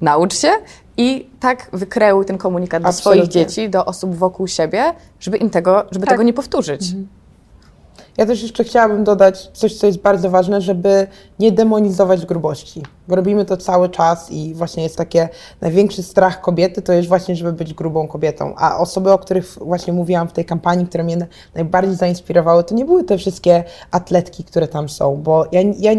[0.00, 0.48] naucz się
[0.96, 3.22] i tak wykreuj ten komunikat do Absolutnie.
[3.22, 4.84] swoich dzieci, do osób wokół siebie,
[5.20, 6.14] żeby im tego, żeby Tak.
[6.14, 6.82] tego nie powtórzyć.
[8.16, 11.06] Ja też jeszcze chciałabym dodać coś, co jest bardzo ważne, żeby
[11.38, 12.82] nie demonizować grubości.
[13.08, 15.28] Bo robimy to cały czas i właśnie jest takie
[15.60, 18.54] największy strach kobiety, to jest właśnie, żeby być grubą kobietą.
[18.56, 22.74] A osoby, o których właśnie mówiłam w tej kampanii, które mnie na- najbardziej zainspirowały, to
[22.74, 25.90] nie były te wszystkie atletki, które tam są, bo ja, ja,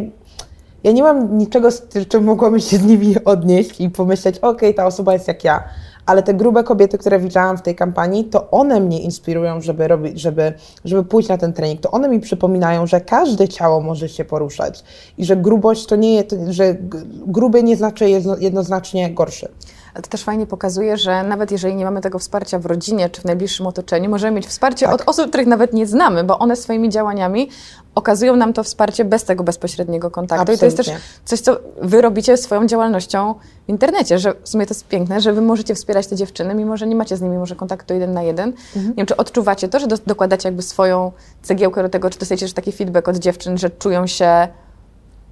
[0.84, 4.86] ja nie mam niczego, z czym mogłabym się z nimi odnieść i pomyśleć, okej, ta
[4.86, 5.64] osoba jest jak ja.
[6.06, 10.22] Ale te grube kobiety, które widziałam w tej kampanii, to one mnie inspirują, żeby, robić,
[10.22, 10.54] żeby,
[10.86, 11.82] żeby pójść na ten trening.
[11.82, 14.84] To one mi przypominają, że każde ciało może się poruszać
[15.18, 19.48] i że grubość to nie jest, że g- gruby nie znaczy jedno, jednoznacznie gorszy.
[19.94, 23.22] Ale to też fajnie pokazuje, że nawet jeżeli nie mamy tego wsparcia w rodzinie czy
[23.22, 24.96] w najbliższym otoczeniu, możemy mieć wsparcie Tak.
[24.96, 27.50] od osób, których nawet nie znamy, bo one swoimi działaniami
[27.96, 30.54] okazują nam to wsparcie bez tego bezpośredniego kontaktu.
[30.54, 31.10] I to jest też Absolutnie.
[31.26, 33.36] coś, co wy robicie swoją działalnością
[33.66, 36.78] w internecie, że w sumie to jest piękne, że wy możecie wspierać te dziewczyny, mimo
[36.78, 38.50] że nie macie z nimi może kontaktu jeden na jeden.
[38.50, 38.88] Mhm.
[38.88, 41.12] Nie wiem, czy odczuwacie to, że do, dokładacie jakby swoją
[41.42, 44.48] cegiełkę do tego, czy dostajecie też taki feedback od dziewczyn, że czują się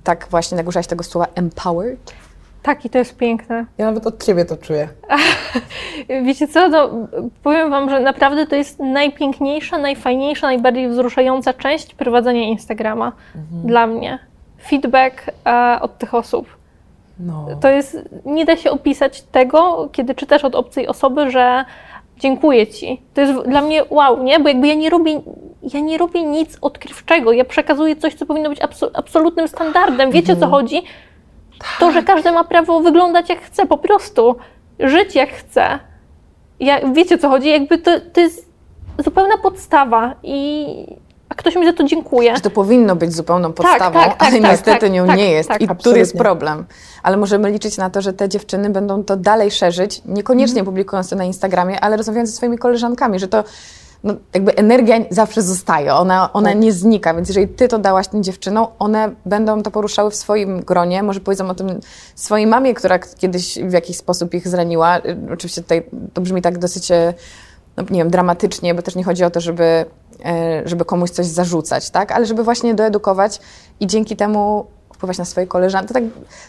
[0.03, 2.13] tak właśnie, jak użyłaś tego słowa, empowered?
[2.63, 3.65] Tak, i to jest piękne.
[3.77, 4.89] Ja nawet od ciebie to czuję.
[6.25, 6.89] Wiecie co, no,
[7.43, 13.11] powiem Wam, że naprawdę to jest najpiękniejsza, najfajniejsza, najbardziej wzruszająca część prowadzenia Instagrama
[13.63, 14.19] dla mnie.
[14.67, 16.47] Feedback e, od tych osób.
[17.19, 17.47] No.
[17.61, 21.65] To jest, nie da się opisać tego, kiedy czytasz od obcej osoby, że
[22.17, 23.01] dziękuję Ci.
[23.13, 24.39] To jest dla mnie wow, nie?
[24.39, 25.21] Bo jakby ja nie robię,
[25.73, 27.31] ja nie robię nic odkrywczego.
[27.31, 30.11] Ja przekazuję coś, co powinno być abso- absolutnym standardem.
[30.11, 30.81] Wiecie o co chodzi?
[31.79, 34.35] To, że każdy ma prawo wyglądać jak chce, po prostu.
[34.79, 35.79] Żyć jak chce.
[36.59, 37.49] Ja, wiecie co chodzi?
[37.49, 38.49] Jakby to, to jest
[38.97, 40.65] zupełna podstawa i
[41.29, 42.35] a ktoś mi za to dziękuję.
[42.35, 45.31] Że to powinno być zupełną podstawą, tak, tak, ale tak, niestety tak, nią tak, nie
[45.31, 45.49] jest.
[45.49, 45.61] tak.
[45.61, 45.99] I tu Absolutnie.
[45.99, 46.65] jest problem.
[47.03, 50.65] Ale możemy liczyć na to, że te dziewczyny będą to dalej szerzyć, niekoniecznie Mhm.
[50.65, 53.43] publikując to na Instagramie, ale rozmawiając ze swoimi koleżankami, że to
[54.03, 56.59] no, jakby energia zawsze zostaje, ona, ona Tak.
[56.59, 60.59] nie znika, więc jeżeli ty to dałaś tym dziewczynom, one będą to poruszały w swoim
[60.61, 61.79] gronie, może powiedzą o tym
[62.15, 64.97] swojej mamie, która kiedyś w jakiś sposób ich zraniła.
[64.97, 65.83] Y, Oczywiście tutaj
[66.13, 67.13] to brzmi tak dosyć e,
[67.77, 69.85] no, nie wiem, dramatycznie, bo też nie chodzi o to, żeby,
[70.25, 72.11] e, żeby komuś coś zarzucać, tak?
[72.11, 73.39] Ale żeby właśnie doedukować
[73.79, 74.65] i dzięki temu
[74.99, 75.87] wpływać na swoje koleżanki.
[75.87, 76.03] To tak,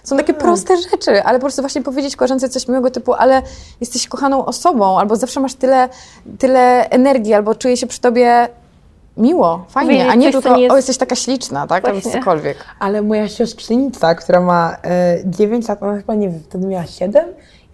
[0.05, 3.43] są takie proste rzeczy, ale po prostu właśnie powiedzieć koleżance coś miłego typu, ale
[3.81, 5.89] jesteś kochaną osobą, albo zawsze masz tyle,
[6.39, 8.49] tyle energii, albo czuję się przy tobie
[9.17, 11.89] miło, fajnie, Powiedzieć a nie tylko, jest- o, jesteś taka śliczna, tak?
[11.89, 12.57] Albo cokolwiek.
[12.79, 17.25] Ale moja siostrzenica, która ma e, 9 lat, ona chyba nie wiem, wtedy miała 7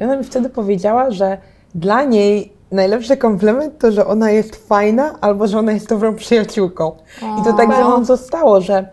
[0.00, 1.38] i ona mi wtedy powiedziała, że
[1.74, 6.96] dla niej najlepszy komplement to, że ona jest fajna albo że ona jest dobrą przyjaciółką.
[7.40, 8.88] I to tak ze mną zostało, że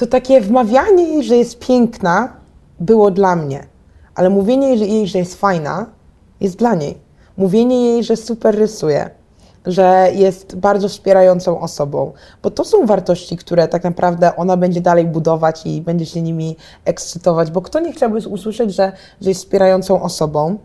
[0.00, 2.32] to takie wmawianie jej, że jest piękna,
[2.80, 3.66] było dla mnie.
[4.14, 5.86] Ale mówienie jej, że jest fajna,
[6.40, 6.98] jest dla niej.
[7.36, 9.10] Mówienie jej, że super rysuje,
[9.66, 15.04] że jest bardzo wspierającą osobą, bo to są wartości, które tak naprawdę ona będzie dalej
[15.04, 20.02] budować i będzie się nimi ekscytować, bo kto nie chciałby usłyszeć, że, że jest wspierającą
[20.02, 20.58] osobą,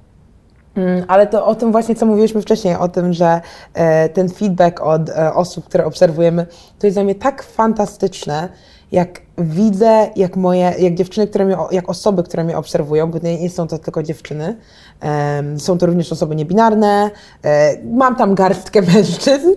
[0.75, 3.41] Mm, Ale to o tym właśnie, co mówiliśmy wcześniej, o tym, że
[3.73, 6.45] e, ten feedback od e, osób, które obserwujemy,
[6.79, 8.49] to jest dla mnie tak fantastyczne,
[8.91, 13.41] jak widzę, jak moje, jak dziewczyny, które mnie, jak osoby, które mnie obserwują, bo nie,
[13.41, 14.57] nie są to tylko dziewczyny,
[14.99, 17.11] em, są to również osoby niebinarne,
[17.43, 19.49] e, mam tam garstkę mężczyzn,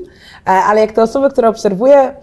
[0.46, 2.14] e, ale jak te osoby, które obserwuję,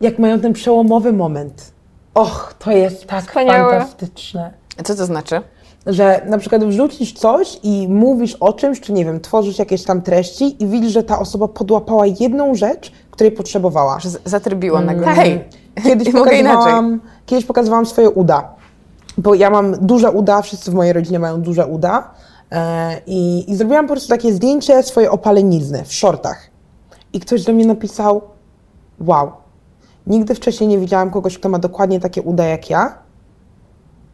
[0.00, 1.72] jak mają ten przełomowy moment,
[2.14, 3.78] och, to jest tak Wspaniałe.
[3.78, 4.50] fantastyczne
[4.84, 5.42] Co to znaczy?
[5.86, 10.02] Że na przykład wrzucisz coś i mówisz o czymś, czy nie wiem, tworzysz jakieś tam
[10.02, 14.00] treści i widzisz, że ta osoba podłapała jedną rzecz, której potrzebowała.
[14.00, 15.02] Że z- zatrybiło nagle.
[15.06, 15.16] Mm.
[15.16, 15.44] Hej,
[15.84, 18.54] Kiedyś pokazywałam, kiedyś pokazywałam swoje uda,
[19.18, 22.10] bo ja mam duże uda, wszyscy w mojej rodzinie mają duże uda
[22.52, 26.50] e, i, i zrobiłam po prostu takie zdjęcie swojej opalenizny w shortach.
[27.12, 28.22] I ktoś do mnie napisał,
[29.00, 29.30] wow,
[30.06, 32.98] nigdy wcześniej nie widziałam kogoś, kto ma dokładnie takie uda jak ja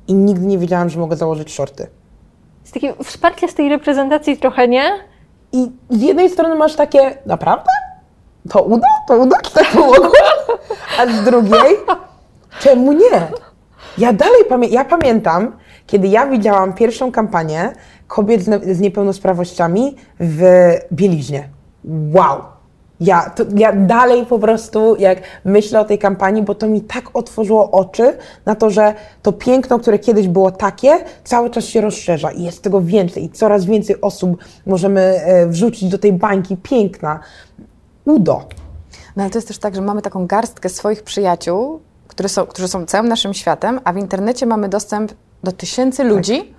[0.08, 1.86] i nigdy nie wiedziałam, że mogę założyć shorty.
[2.62, 4.90] Jest takie wsparcie z tej reprezentacji trochę, nie?
[5.52, 7.70] I z jednej strony masz takie, naprawdę?
[8.50, 8.88] To uda?
[9.08, 10.12] To uda ci tak pomogło?
[10.98, 11.76] A z drugiej,
[12.60, 13.28] czemu nie?
[13.98, 17.72] Ja dalej pamię- ja pamiętam, kiedy ja widziałam pierwszą kampanię
[18.06, 20.42] kobiet z, z niepełnosprawnościami w
[20.92, 21.48] bieliźnie.
[21.84, 22.42] Wow!
[23.00, 27.04] Ja, to, ja dalej po prostu, jak myślę o tej kampanii, bo to mi tak
[27.14, 28.16] otworzyło oczy
[28.46, 32.62] na to, że to piękno, które kiedyś było takie, cały czas się rozszerza i jest
[32.62, 37.20] tego więcej i coraz więcej osób możemy e, wrzucić do tej bańki piękna.
[38.04, 38.44] Udo.
[39.16, 42.68] No ale to jest też tak, że mamy taką garstkę swoich przyjaciół, które są, którzy
[42.68, 45.12] są całym naszym światem, a w internecie mamy dostęp
[45.44, 46.54] do tysięcy ludzi.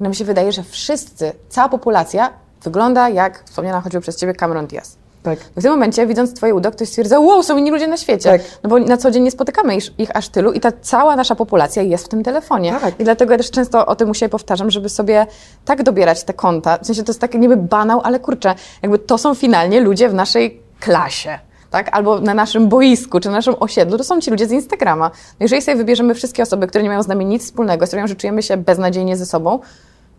[0.00, 2.32] I nam się wydaje, że wszyscy, cała populacja
[2.62, 5.01] wygląda jak wspomniana choćby przez Ciebie Cameron Diaz.
[5.22, 5.38] Tak.
[5.56, 8.30] W tym momencie, widząc Twoje udo, ktoś stwierdza, wow, są inni ludzie na świecie.
[8.30, 8.40] Tak.
[8.62, 11.34] No bo na co dzień nie spotykamy ich, ich aż tylu i ta cała nasza
[11.34, 12.74] populacja jest w tym telefonie.
[12.80, 13.00] Tak.
[13.00, 15.26] I dlatego ja też często o tym u siebie powtarzam, żeby sobie
[15.64, 16.78] tak dobierać te konta.
[16.78, 20.14] W sensie to jest taki niby banał, ale kurczę, jakby to są finalnie ludzie w
[20.14, 21.38] naszej klasie.
[21.70, 21.88] Tak?
[21.92, 25.08] Albo na naszym boisku, czy na naszym osiedlu, to są ci ludzie z Instagrama.
[25.08, 28.16] No Jeżeli sobie wybierzemy wszystkie osoby, które nie mają z nami nic wspólnego, sprawiają, że
[28.16, 29.58] czujemy się beznadziejnie ze sobą,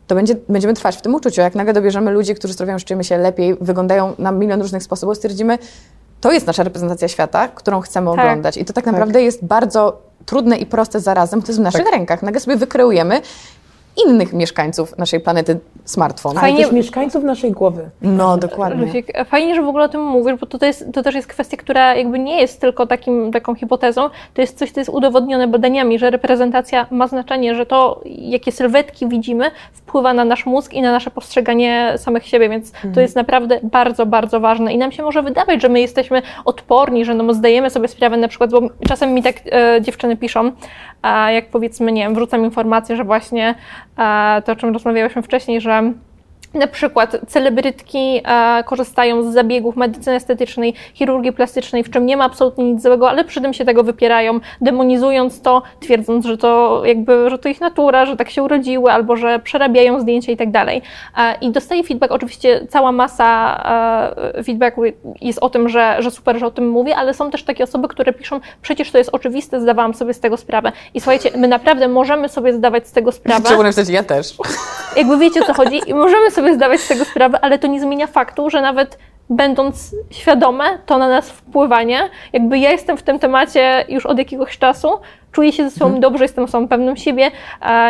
[0.08, 1.42] to będzie, będziemy trwać w tym uczuciu.
[1.42, 5.16] Jak nagle dobierzemy ludzi, którzy sprawiają, że czujemy się lepiej, wyglądają na milion różnych sposobów,
[5.16, 5.58] stwierdzimy,
[6.22, 8.20] to jest nasza reprezentacja świata, którą chcemy Tak.
[8.20, 8.58] oglądać.
[8.58, 11.94] I to tak naprawdę jest bardzo trudne i proste zarazem, to jest w naszych Tak.
[11.94, 12.24] rękach.
[12.24, 13.22] Nagle sobie wykreujemy
[14.06, 16.32] innych mieszkańców naszej planety smartfon.
[16.38, 17.90] Ale Fajnie- też mieszkańców naszej głowy.
[18.02, 19.04] No, dokładnie.
[19.26, 21.96] Fajnie, że w ogóle o tym mówisz, bo to, jest, to też jest kwestia, która
[21.96, 26.10] jakby nie jest tylko takim, taką hipotezą, to jest coś, co jest udowodnione badaniami, że
[26.10, 31.12] reprezentacja ma znaczenie, że to, jakie sylwetki widzimy, wpływa na nasz mózg i na nasze
[31.12, 34.74] postrzeganie samych siebie, więc to jest naprawdę bardzo, bardzo ważne.
[34.74, 38.28] I nam się może wydawać, że my jesteśmy odporni, że no, zdajemy sobie sprawę na
[38.28, 40.52] przykład, bo czasem mi tak e, dziewczyny piszą,
[41.02, 43.56] a jak powiedzmy, nie wiem, wrzucam informację, że właśnie
[44.46, 45.94] to, o czym rozmawiałyśmy wcześniej, że
[46.54, 52.26] na przykład celebrytki e, korzystają z zabiegów medycyny estetycznej, chirurgii plastycznej, w czym nie ma
[52.26, 57.30] absolutnie nic złego, ale przy tym się tego wypierają, demonizując to, twierdząc, że to jakby,
[57.30, 60.82] że to ich natura, że tak się urodziły, albo że przerabiają zdjęcia i tak dalej.
[61.18, 63.62] E, I dostaję feedback, oczywiście cała masa
[64.36, 64.82] e, feedbacku
[65.22, 67.88] jest o tym, że, że super, że o tym mówię, ale są też takie osoby,
[67.88, 70.72] które piszą, przecież to jest oczywiste, zdawałam sobie z tego sprawę.
[70.94, 74.36] I słuchajcie, my naprawdę możemy sobie zdawać z tego sprawę Trzeba napisać, ja też.
[74.98, 77.82] jakby wiecie o co chodzi i możemy sobie zdawać z tego sprawę, ale to nie
[77.82, 78.98] zmienia faktu, że nawet
[79.30, 82.10] będąc świadome, to na nas wpływa, nie?
[82.34, 84.90] Jakby ja jestem w tym temacie już od jakiegoś czasu,
[85.32, 87.32] czuję się ze sobą dobrze, jestem osobą pewną siebie,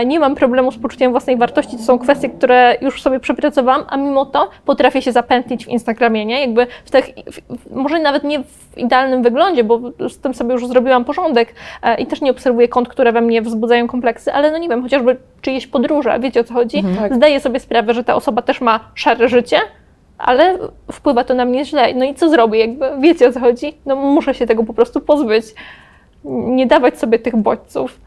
[0.06, 3.98] nie mam problemu z poczuciem własnej wartości, to są kwestie, które już sobie przepracowałam, a
[3.98, 6.42] mimo to potrafię się zapętlić w Instagramie, nie?
[6.42, 9.80] Jakby w tych, w, może nawet nie w idealnym wyglądzie, bo
[10.10, 13.42] z tym sobie już zrobiłam porządek e, i też nie obserwuję kont, które we mnie
[13.42, 16.84] wzbudzają kompleksy, ale no nie wiem, chociażby czyjeś podróże, wiecie o co chodzi?
[17.00, 17.16] tak.
[17.16, 19.60] Zdaję sobie sprawę, że ta osoba też ma szare życie,
[20.18, 20.60] ale
[20.92, 21.94] wpływa to na mnie źle.
[21.94, 22.60] No i co zrobię?
[22.60, 23.78] Jakby wiecie o co chodzi?
[23.86, 25.46] No muszę się tego po prostu pozbyć.
[26.26, 28.00] Nie dawać sobie tych bodźców.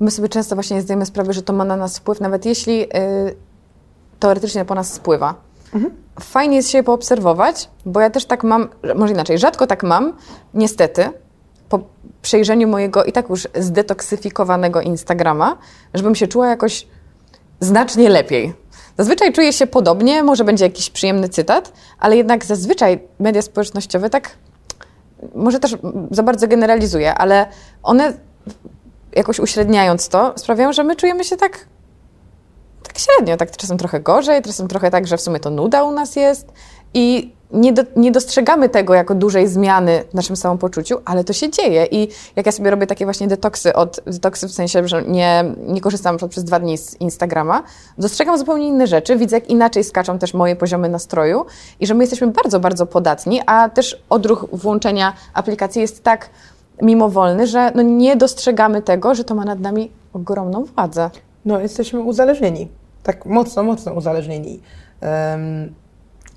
[0.00, 2.82] My sobie często właśnie nie zdajemy sprawy, że to ma na nas wpływ, nawet jeśli
[2.82, 2.88] y,
[4.20, 5.34] teoretycznie po nas spływa.
[6.20, 10.12] Fajnie jest się poobserwować, bo ja też tak mam, może inaczej, rzadko tak mam,
[10.54, 11.10] niestety,
[11.68, 11.80] po
[12.22, 15.56] przejrzeniu mojego i tak już zdetoksyfikowanego Instagrama,
[15.94, 16.86] żebym się czuła jakoś
[17.60, 18.54] znacznie lepiej.
[18.98, 24.30] Zazwyczaj czuję się podobnie, może będzie jakiś przyjemny cytat, ale jednak zazwyczaj media społecznościowe tak,
[25.34, 25.76] może też
[26.10, 27.46] za bardzo generalizuję, ale
[27.82, 28.12] one
[29.12, 31.66] jakoś uśredniając to, sprawiają, że my czujemy się tak,
[32.82, 35.90] tak średnio, tak czasem trochę gorzej, czasem trochę tak, że w sumie to nuda u
[35.90, 36.52] nas jest
[36.94, 41.50] i nie, do, nie dostrzegamy tego jako dużej zmiany w naszym samopoczuciu, ale to się
[41.50, 45.44] dzieje i jak ja sobie robię takie właśnie detoksy od, detoksy w sensie, że nie,
[45.66, 47.62] nie korzystam przez dwa dni z Instagrama,
[47.98, 51.46] dostrzegam zupełnie inne rzeczy, widzę jak inaczej skaczą też moje poziomy nastroju
[51.80, 56.30] i że my jesteśmy bardzo, bardzo podatni, a też odruch włączenia aplikacji jest tak
[56.82, 61.10] mimowolny, że no nie dostrzegamy tego, że to ma nad nami ogromną władzę.
[61.44, 62.68] No, jesteśmy uzależnieni.
[63.02, 64.60] Tak mocno, mocno uzależnieni.
[65.00, 65.74] Em,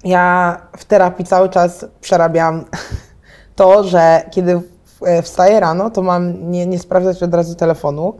[0.04, 2.66] ja w terapii cały czas przerabiam
[3.56, 4.62] to, że kiedy
[5.06, 8.14] e, wstaję rano, to mam nie, nie sprawdzać od razu telefonu.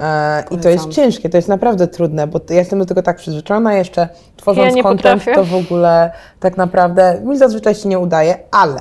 [0.00, 3.16] E, I to jest ciężkie, to jest naprawdę trudne, bo ja jestem do tego tak
[3.16, 5.34] przyzwyczajona, jeszcze tworząc Ja content, potrafię.
[5.34, 8.80] to w ogóle tak naprawdę mi zazwyczaj się nie udaje, ale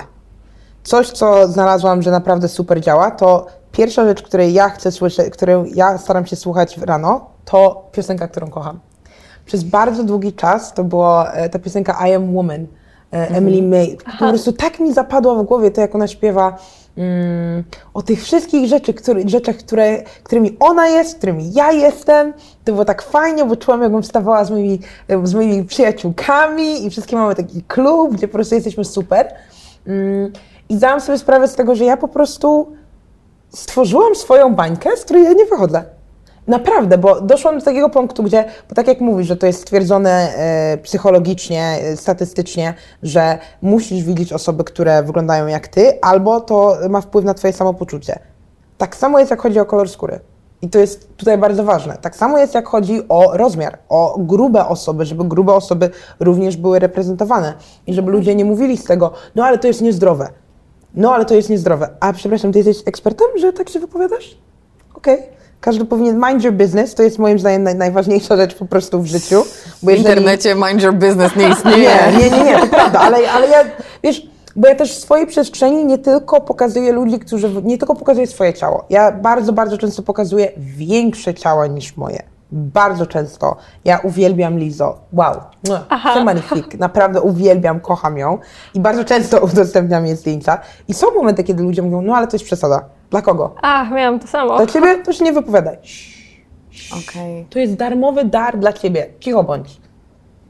[0.83, 5.65] coś, co znalazłam, że naprawdę super działa, to pierwsza rzecz, której ja chcę słyszeć, którą
[5.65, 8.79] ja staram się słuchać rano, to piosenka, którą kocham.
[9.47, 12.67] Przez bardzo długi czas to była e, ta piosenka I Am Woman,
[13.13, 13.97] e, Emily May.
[14.19, 16.57] Po prostu tak mi zapadła w głowie to, jak ona śpiewa
[16.97, 22.33] mm, o tych wszystkich rzeczy, który, rzeczach, które, którymi ona jest, którymi ja jestem.
[22.63, 26.89] To było tak fajnie, bo czułam, jakbym wstawała z moimi, e, z moimi przyjaciółkami i
[26.89, 29.33] wszystkie mamy taki klub, gdzie po prostu jesteśmy super.
[29.87, 30.31] Mm,
[30.69, 32.71] I zdałam sobie sprawę z tego, że ja po prostu
[33.49, 35.96] stworzyłam swoją bańkę, z której ja nie wychodzę.
[36.47, 40.09] Naprawdę, bo doszłam do takiego punktu, gdzie, bo tak jak mówisz, że to jest stwierdzone
[40.11, 42.73] e, psychologicznie, e, statystycznie,
[43.03, 48.19] że musisz widzieć osoby, które wyglądają jak ty, albo to ma wpływ na twoje samopoczucie.
[48.77, 50.19] Tak samo jest, jak chodzi o kolor skóry.
[50.61, 51.97] I to jest tutaj bardzo ważne.
[52.01, 55.89] Tak samo jest, jak chodzi o rozmiar, o grube osoby, żeby grube osoby
[56.19, 57.53] również były reprezentowane
[57.87, 60.29] i żeby ludzie nie mówili z tego, no ale to jest niezdrowe.
[60.95, 61.89] No ale to jest niezdrowe.
[61.99, 64.37] A przepraszam, ty jesteś ekspertem, że tak się wypowiadasz?
[64.95, 65.36] Okej.
[65.67, 69.05] Każdy powinien mind your business, to jest moim zdaniem naj, najważniejsza rzecz po prostu w
[69.05, 69.43] życiu.
[69.83, 71.89] Bo W internecie mind your business nie istnieje.
[72.11, 73.57] nie, nie, nie, nie, to prawda, ale, ale ja,
[74.03, 78.27] wiesz, bo ja też w swojej przestrzeni nie tylko pokazuję ludzi, którzy, nie tylko pokazuję
[78.27, 78.85] swoje ciało.
[78.89, 82.23] Ja bardzo, bardzo często pokazuję większe ciała niż moje.
[82.51, 83.55] Bardzo często.
[83.85, 84.97] Ja uwielbiam Lizo.
[85.13, 85.33] Wow.
[85.89, 86.79] C'est magnifique.
[86.79, 88.37] Naprawdę uwielbiam, kocham ją.
[88.73, 90.59] I bardzo często udostępniam jej zdjęcia.
[90.87, 92.81] I są momenty, kiedy ludzie mówią, no ale to jest przesada.
[93.09, 93.55] Dla kogo?
[93.61, 94.57] Ach, miałam to samo.
[94.57, 94.97] Dla ciebie?
[94.97, 95.77] To się nie wypowiadaj.
[96.91, 97.45] Okej.
[97.49, 99.07] To jest darmowy dar dla ciebie.
[99.19, 99.81] Cicho bądź.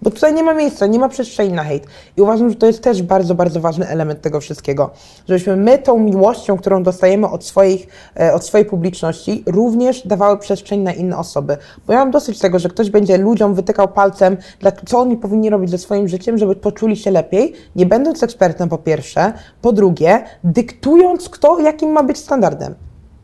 [0.01, 1.87] Bo tutaj nie ma miejsca, nie ma przestrzeni na hejt.
[2.17, 4.89] I uważam, że to jest też bardzo, bardzo ważny element tego wszystkiego.
[5.27, 7.87] Żebyśmy my tą miłością, którą dostajemy od, swoich,
[8.19, 11.57] e, od swojej publiczności, również dawały przestrzeń na inne osoby.
[11.87, 14.37] Bo ja mam dosyć tego, że ktoś będzie ludziom wytykał palcem,
[14.85, 18.77] co oni powinni robić ze swoim życiem, żeby poczuli się lepiej, nie będąc ekspertem po
[18.77, 22.75] pierwsze, po drugie, dyktując kto, jakim ma być standardem.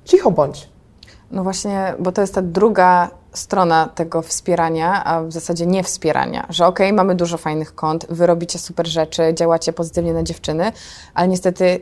[0.06, 0.70] Cicho bądź.
[1.32, 6.46] No właśnie, bo to jest ta druga strona tego wspierania, a w zasadzie nie wspierania,
[6.50, 10.72] że okej, okay, mamy dużo fajnych kont, wy robicie super rzeczy, działacie pozytywnie na dziewczyny,
[11.14, 11.80] ale niestety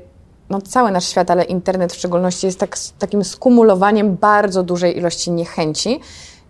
[0.49, 5.31] no, cały nasz świat, ale internet w szczególności jest tak, takim skumulowaniem bardzo dużej ilości
[5.31, 5.99] niechęci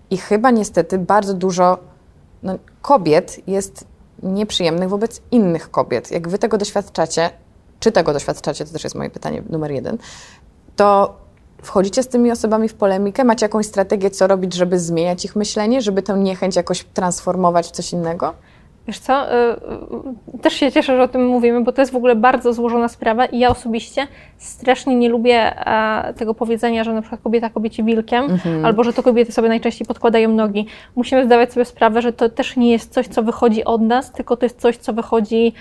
[0.10, 1.78] i chyba niestety bardzo dużo
[2.43, 3.86] no, kobiet jest
[4.24, 6.12] nieprzyjemnych wobec innych kobiet.
[6.12, 7.30] Jak wy tego doświadczacie,
[7.80, 9.97] czy tego doświadczacie, to też jest moje pytanie numer jeden,
[10.76, 11.16] to
[11.62, 13.24] Wchodzicie z tymi osobami w polemikę?
[13.24, 17.72] Macie jakąś strategię, co robić, żeby zmieniać ich myślenie, żeby tę niechęć jakoś transformować w
[17.72, 18.34] coś innego?
[18.88, 19.55] Wiesz co, y,
[20.36, 22.88] y, też się cieszę, że o tym mówimy, bo to jest w ogóle bardzo złożona
[22.88, 24.07] sprawa i ja osobiście
[24.38, 28.66] strasznie nie lubię e, tego powiedzenia, że na przykład kobieta kobiecie wilkiem, mhm.
[28.66, 30.68] albo że to kobiety sobie najczęściej podkładają nogi.
[30.95, 34.38] Musimy zdawać sobie sprawę, że to też nie jest coś, co wychodzi od nas, tylko
[34.38, 35.53] to jest coś, co wychodzi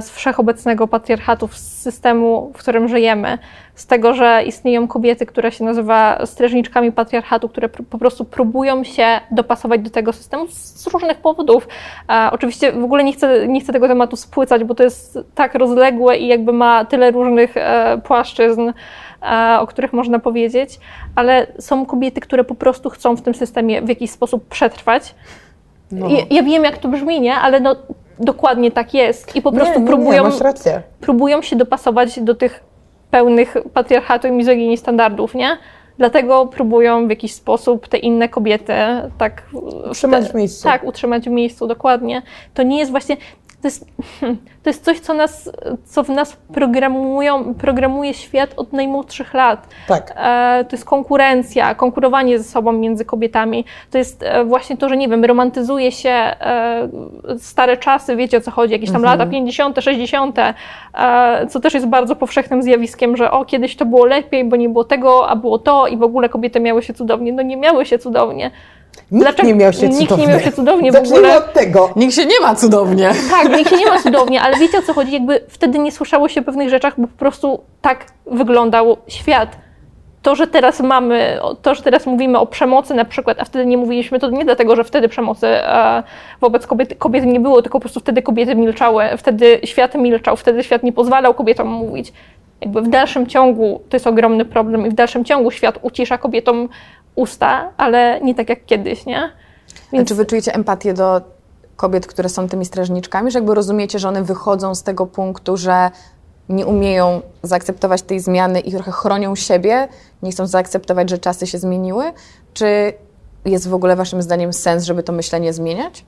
[0.00, 3.38] z wszechobecnego patriarchatu, z systemu, w którym żyjemy
[3.80, 9.20] z tego, że istnieją kobiety, które się nazywa strażniczkami patriarchatu, które po prostu próbują się
[9.30, 11.68] dopasować do tego systemu z różnych powodów.
[12.08, 15.54] E, oczywiście w ogóle nie chcę, nie chcę tego tematu spłycać, bo to jest tak
[15.54, 18.72] rozległe i jakby ma tyle różnych e, płaszczyzn,
[19.22, 20.80] e, o których można powiedzieć,
[21.14, 25.14] ale są kobiety, które po prostu chcą w tym systemie w jakiś sposób przetrwać.
[25.92, 26.08] No.
[26.08, 27.34] Ja, ja wiem, jak to brzmi, nie?
[27.34, 27.76] Ale no,
[28.20, 29.36] dokładnie tak jest.
[29.36, 30.24] I po prostu nie, nie, próbują,
[30.66, 32.64] nie, próbują się dopasować do tych
[33.10, 35.58] pełnych patriarchatu i mizoginii standardów, nie?
[35.98, 38.72] Dlatego próbują w jakiś sposób te inne kobiety
[39.18, 39.42] tak
[39.90, 40.64] utrzymać w miejscu.
[40.64, 42.22] Tak, utrzymać w miejscu, dokładnie.
[42.54, 43.16] To nie jest właśnie,
[43.62, 43.86] to jest,
[44.62, 45.50] to jest coś, co, nas,
[45.84, 49.68] co w nas programują, programuje świat od najmłodszych lat.
[49.88, 50.12] Tak.
[50.16, 53.64] E, to jest konkurencja, konkurowanie ze sobą między kobietami.
[53.90, 56.88] To jest e, właśnie to, że nie wiem, romantyzuje się e,
[57.38, 59.18] stare czasy, wiecie o co chodzi, jakieś tam mhm.
[59.18, 60.36] lata 50., 60.,
[61.48, 64.84] co też jest bardzo powszechnym zjawiskiem, że o, kiedyś to było lepiej, bo nie było
[64.84, 67.32] tego, a było to i w ogóle kobiety miały się cudownie.
[67.32, 68.50] No nie miały się cudownie.
[69.10, 69.48] Nikt Dlaczego?
[69.48, 69.98] nie miał się cudownie.
[70.00, 71.38] Nikt nie miał się cudownie w ogóle.
[71.38, 71.90] od tego.
[71.96, 73.10] Nikt się nie ma cudownie.
[73.30, 75.12] Tak, nikt się nie ma cudownie, ale wiecie o co chodzi?
[75.12, 79.56] Jakby wtedy nie słyszało się o pewnych rzeczach, bo po prostu tak wyglądał świat.
[80.22, 83.78] To, że teraz mamy, to, że teraz mówimy o przemocy na przykład, a wtedy nie
[83.78, 86.02] mówiliśmy, to nie dlatego, że wtedy przemocy e,
[86.40, 90.64] wobec kobiet, kobiet nie było, tylko po prostu wtedy kobiety milczały, wtedy świat milczał, wtedy
[90.64, 92.12] świat nie pozwalał kobietom mówić
[92.60, 96.68] jakby w dalszym ciągu to jest ogromny problem i w dalszym ciągu świat ucisza kobietom
[97.14, 99.32] usta, ale nie tak jak kiedyś, nie?
[99.92, 100.06] Więc...
[100.06, 101.20] A czy wy czujecie empatię do
[101.76, 105.90] kobiet, które są tymi strażniczkami, że jakby rozumiecie, że one wychodzą z tego punktu, że
[106.48, 109.88] nie umieją zaakceptować tej zmiany i trochę chronią siebie,
[110.22, 112.12] nie chcą zaakceptować, że czasy się zmieniły?
[112.54, 112.92] Czy
[113.44, 116.04] jest w ogóle waszym zdaniem sens, żeby to myślenie zmieniać?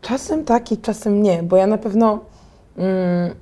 [0.00, 2.18] Czasem tak i czasem nie, bo ja na pewno
[2.76, 3.34] mm,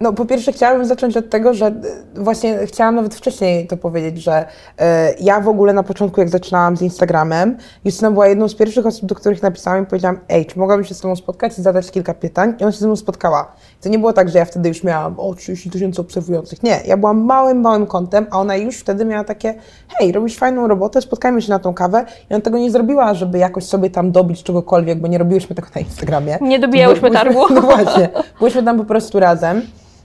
[0.00, 1.72] no, po pierwsze chciałabym zacząć od tego, że e,
[2.14, 4.44] właśnie chciałam nawet wcześniej to powiedzieć, że
[4.78, 8.86] e, ja w ogóle na początku, jak zaczynałam z Instagramem, Justyna była jedną z pierwszych
[8.86, 11.90] osób, do których napisałam i powiedziałam, ej, czy mogłabym się z tobą spotkać i zadać
[11.90, 12.54] kilka pytań?
[12.60, 13.52] I ona się ze mną spotkała.
[13.80, 16.62] To nie było tak, że ja wtedy już miałam o 30 tysięcy obserwujących.
[16.62, 19.54] Nie, ja byłam małym, małym kątem, a ona już wtedy miała takie,
[19.88, 22.04] hej, robisz fajną robotę, spotkajmy się na tą kawę.
[22.30, 25.68] I ona tego nie zrobiła, żeby jakoś sobie tam dobić czegokolwiek, bo nie robiłyśmy tego
[25.74, 26.38] na Instagramie.
[26.40, 27.40] Nie dobijałyśmy targu.
[27.54, 29.62] No właśnie, byłyśmy tam po prostu razem.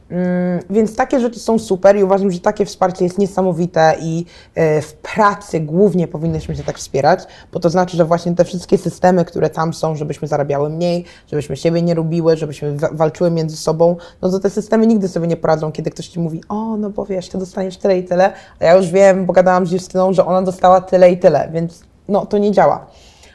[0.09, 4.25] Mm, więc takie rzeczy są super i uważam, że takie wsparcie jest niesamowite i
[4.55, 8.77] e, w pracy głównie powinnyśmy się tak wspierać, bo to znaczy, że właśnie te wszystkie
[8.77, 13.95] systemy, które tam są, żebyśmy zarabiały mniej, żebyśmy siebie nie lubiły, żebyśmy walczyły między sobą,
[14.21, 17.05] no to te systemy nigdy sobie nie poradzą, kiedy ktoś ci mówi, o, no bo
[17.05, 20.25] wiesz, ty dostaniesz tyle i tyle, a ja już wiem, bo gadałam z Justyną, że
[20.25, 22.87] ona dostała tyle i tyle, więc no, to nie działa.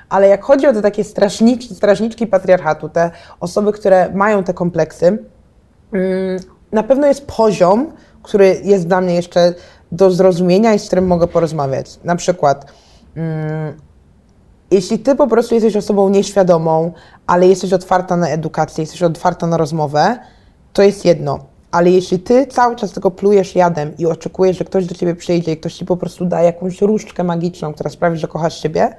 [0.08, 3.10] Ale jak chodzi o te takie strażniczki, strażniczki patriarchatu, te
[3.40, 5.18] osoby, które mają te kompleksy,
[5.92, 6.38] mm,
[6.72, 7.92] na pewno jest poziom,
[8.22, 9.54] który jest dla mnie jeszcze
[9.92, 11.98] do zrozumienia i z którym mogę porozmawiać.
[12.04, 12.66] Na przykład,
[13.16, 13.74] mm,
[14.70, 16.92] jeśli ty po prostu jesteś osobą nieświadomą,
[17.26, 20.18] ale jesteś otwarta na edukację, jesteś otwarta na rozmowę,
[20.72, 21.38] to jest jedno.
[21.70, 25.52] Ale jeśli ty cały czas tylko plujesz jadem i oczekujesz, że ktoś do ciebie przyjdzie
[25.52, 28.96] i ktoś ci po prostu da jakąś różdżkę magiczną, która sprawi, że kochasz siebie,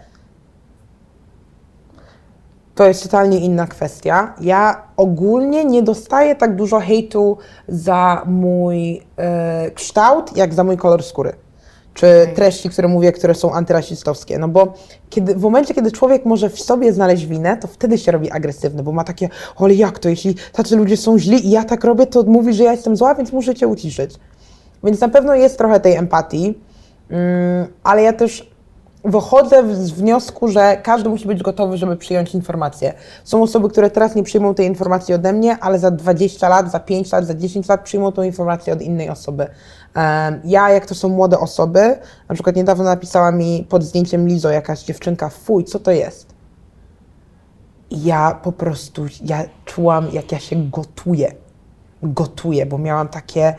[2.76, 4.34] to jest totalnie inna kwestia.
[4.42, 11.04] Ja ogólnie nie dostaję tak dużo hejtu za mój e, kształt, jak za mój kolor
[11.04, 11.34] skóry.
[11.94, 14.38] czy treści, które mówię, które są antyrasistowskie.
[14.38, 14.74] No bo
[15.10, 18.84] kiedy, w momencie, kiedy człowiek może w sobie znaleźć winę, to wtedy się robi agresywny,
[18.84, 22.06] bo ma takie, ale jak to, jeśli tacy ludzie są źli i ja tak robię,
[22.06, 24.16] to mówi, że ja jestem zła, więc muszę cię uciszyć.
[24.84, 26.60] Więc na pewno jest trochę tej empatii,
[27.10, 28.51] mm, ale ja też
[29.04, 32.94] wychodzę z wniosku, że każdy musi być gotowy, żeby przyjąć informację.
[33.24, 36.80] Są osoby, które teraz nie przyjmą tej informacji ode mnie, ale za 20 lat, za
[36.80, 39.48] 5 lat, za 10 lat przyjmą tą informację od innej osoby.
[40.44, 41.98] Ja, jak to są młode osoby,
[42.30, 46.34] na przykład niedawno napisała mi pod zdjęciem Lizo jakaś dziewczynka, fuj, co to jest?
[47.92, 51.32] Ja po prostu, ja czułam, jak ja się gotuję.
[52.04, 53.56] Gotuję, bo miałam takie,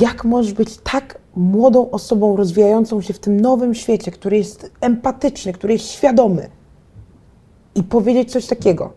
[0.00, 5.52] jak możesz być tak młodą osobą rozwijającą się w tym nowym świecie, który jest empatyczny,
[5.52, 6.48] który jest świadomy
[7.74, 8.92] i powiedzieć coś takiego.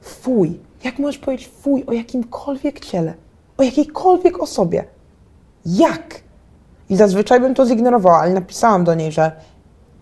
[0.00, 0.60] Fuj.
[0.84, 3.14] Jak możesz powiedzieć fuj o jakimkolwiek ciele?
[3.56, 4.84] o jakiejkolwiek osobie.
[5.66, 6.20] Jak?
[6.90, 9.32] I zazwyczaj bym to zignorowała, ale napisałam do niej, że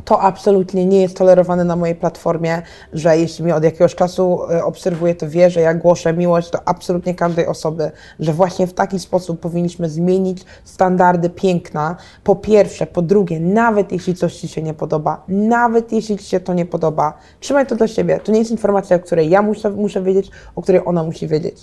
[0.05, 4.64] to absolutnie nie jest tolerowane na mojej platformie, że jeśli mnie od jakiegoś czasu e,
[4.64, 7.90] obserwuje, to wie, że ja głoszę miłość do absolutnie każdej osoby,
[8.20, 11.96] że właśnie w taki sposób powinniśmy zmienić standardy piękna.
[12.24, 16.40] Po pierwsze, po drugie, nawet jeśli coś Ci się nie podoba, nawet jeśli Ci się
[16.40, 18.20] to nie podoba, trzymaj to dla siebie.
[18.24, 21.57] To nie jest informacja, o której ja muszę, muszę wiedzieć, o której ona musi wiedzieć.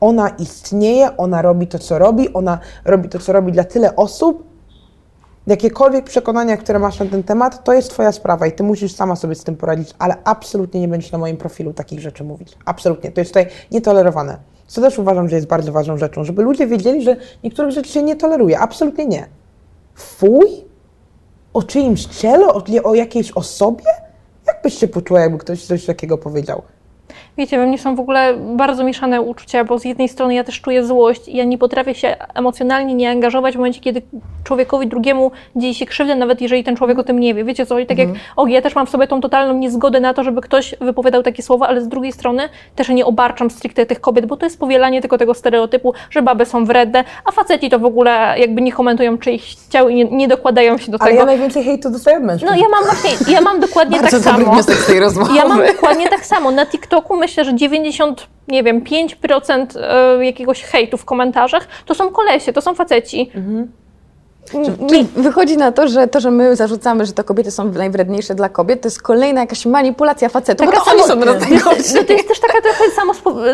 [0.00, 4.51] Ona istnieje, ona robi to, co robi, ona robi to, co robi dla tyle osób.
[5.46, 9.16] Jakiekolwiek przekonania, które masz na ten temat, to jest Twoja sprawa i Ty musisz sama
[9.16, 12.58] sobie z tym poradzić, ale absolutnie nie będziesz na moim profilu takich rzeczy mówić.
[12.64, 13.12] Absolutnie.
[13.12, 14.38] To jest tutaj nietolerowane.
[14.66, 18.02] Co też uważam, że jest bardzo ważną rzeczą, żeby ludzie wiedzieli, że niektórych rzeczy się
[18.02, 18.58] nie toleruje.
[18.58, 19.26] Absolutnie nie.
[19.94, 20.46] Fuj?
[21.54, 22.46] O czyimś ciele?
[22.48, 23.84] O, o jakiejś osobie?
[24.46, 26.62] Jak byś się poczuła, jakby ktoś coś takiego powiedział?
[27.36, 30.60] Wiecie, we mnie są w ogóle bardzo mieszane uczucia, bo z jednej strony ja też
[30.60, 34.02] czuję złość i ja nie potrafię się emocjonalnie nie angażować w momencie, kiedy
[34.44, 37.44] człowiekowi drugiemu dzieje się krzywda, nawet jeżeli ten człowiek o tym nie wie.
[37.44, 37.78] Wiecie co?
[37.78, 38.14] I tak mhm.
[38.14, 41.22] jak, og, ja też mam w sobie tą totalną niezgodę na to, żeby ktoś wypowiadał
[41.22, 44.58] takie słowa, ale z drugiej strony też nie obarczam stricte tych kobiet, bo to jest
[44.58, 48.72] powielanie tylko tego stereotypu, że baby są wredne, a faceci to w ogóle jakby nie
[48.72, 51.22] komentują czyich ciał i nie, nie dokładają się do ale tego.
[51.22, 52.52] Ale ja najwięcej hejtu dostaję od mężczyzn.
[52.52, 54.62] No ja mam właśnie, ja mam dokładnie tak samo.
[54.62, 55.36] z tej rozmowy.
[55.36, 56.50] Ja mam dokładnie tak samo.
[56.50, 62.10] Na TikToku myślę, że 90, nie wiem, 5% e, jakiegoś hejtu w komentarzach to są
[62.10, 63.30] kolesie, to są faceci.
[63.34, 63.68] Mhm.
[64.88, 68.48] Czyli wychodzi na to, że to, że my zarzucamy, że to kobiety są najwredniejsze dla
[68.48, 70.66] kobiet, to jest kolejna jakaś manipulacja facetów.
[70.66, 72.84] Taka no to samo, no, no, to jest też taka trochę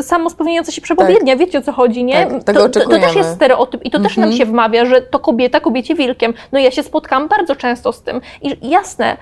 [0.03, 1.39] samospełniająca się przepowiednia, tak.
[1.39, 2.27] wiecie o co chodzi, nie?
[2.27, 4.39] Tak, tego to, to, to też jest stereotyp i to też nam mhm.
[4.39, 6.35] się wmawia, że to kobieta kobiecie wilkiem.
[6.53, 9.17] No ja się spotkałam bardzo często z tym i jasne,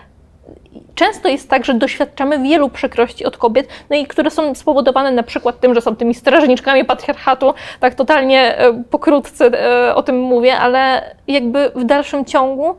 [0.95, 5.23] często jest tak, że doświadczamy wielu przykrości od kobiet, no i które są spowodowane na
[5.23, 10.57] przykład tym, że są tymi strażniczkami patriarchatu, tak totalnie e, pokrótce e, o tym mówię,
[10.57, 12.77] ale jakby w dalszym ciągu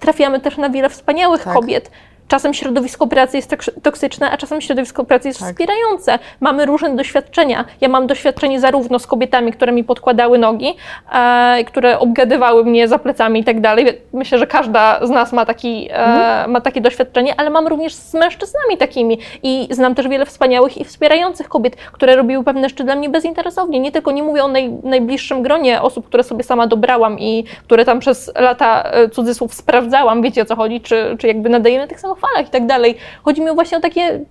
[0.00, 1.54] trafiamy też na wiele wspaniałych tak.
[1.54, 1.90] kobiet,
[2.28, 5.48] Czasem środowisko pracy jest toksyczne, a czasem środowisko pracy jest tak.
[5.48, 6.18] wspierające.
[6.40, 7.64] Mamy różne doświadczenia.
[7.80, 10.76] Ja mam doświadczenie zarówno z kobietami, które mi podkładały nogi,
[11.12, 14.00] e, które obgadywały mnie za plecami i tak dalej.
[14.12, 16.50] Myślę, że każda z nas ma, taki, e, mhm.
[16.50, 19.18] ma takie doświadczenie, ale mam również z mężczyznami takimi.
[19.42, 23.80] I znam też wiele wspaniałych i wspierających kobiet, które robiły pewne rzeczy dla mnie bezinteresownie.
[23.80, 27.84] Nie tylko nie mówię o naj, najbliższym gronie osób, które sobie sama dobrałam i które
[27.84, 32.00] tam przez lata e, cudzysłów sprawdzałam, wiecie o co chodzi, czy, czy jakby nadajemy tych
[32.00, 32.96] samych falach i tak dalej.
[33.22, 34.24] Chodzi mi właśnie o takie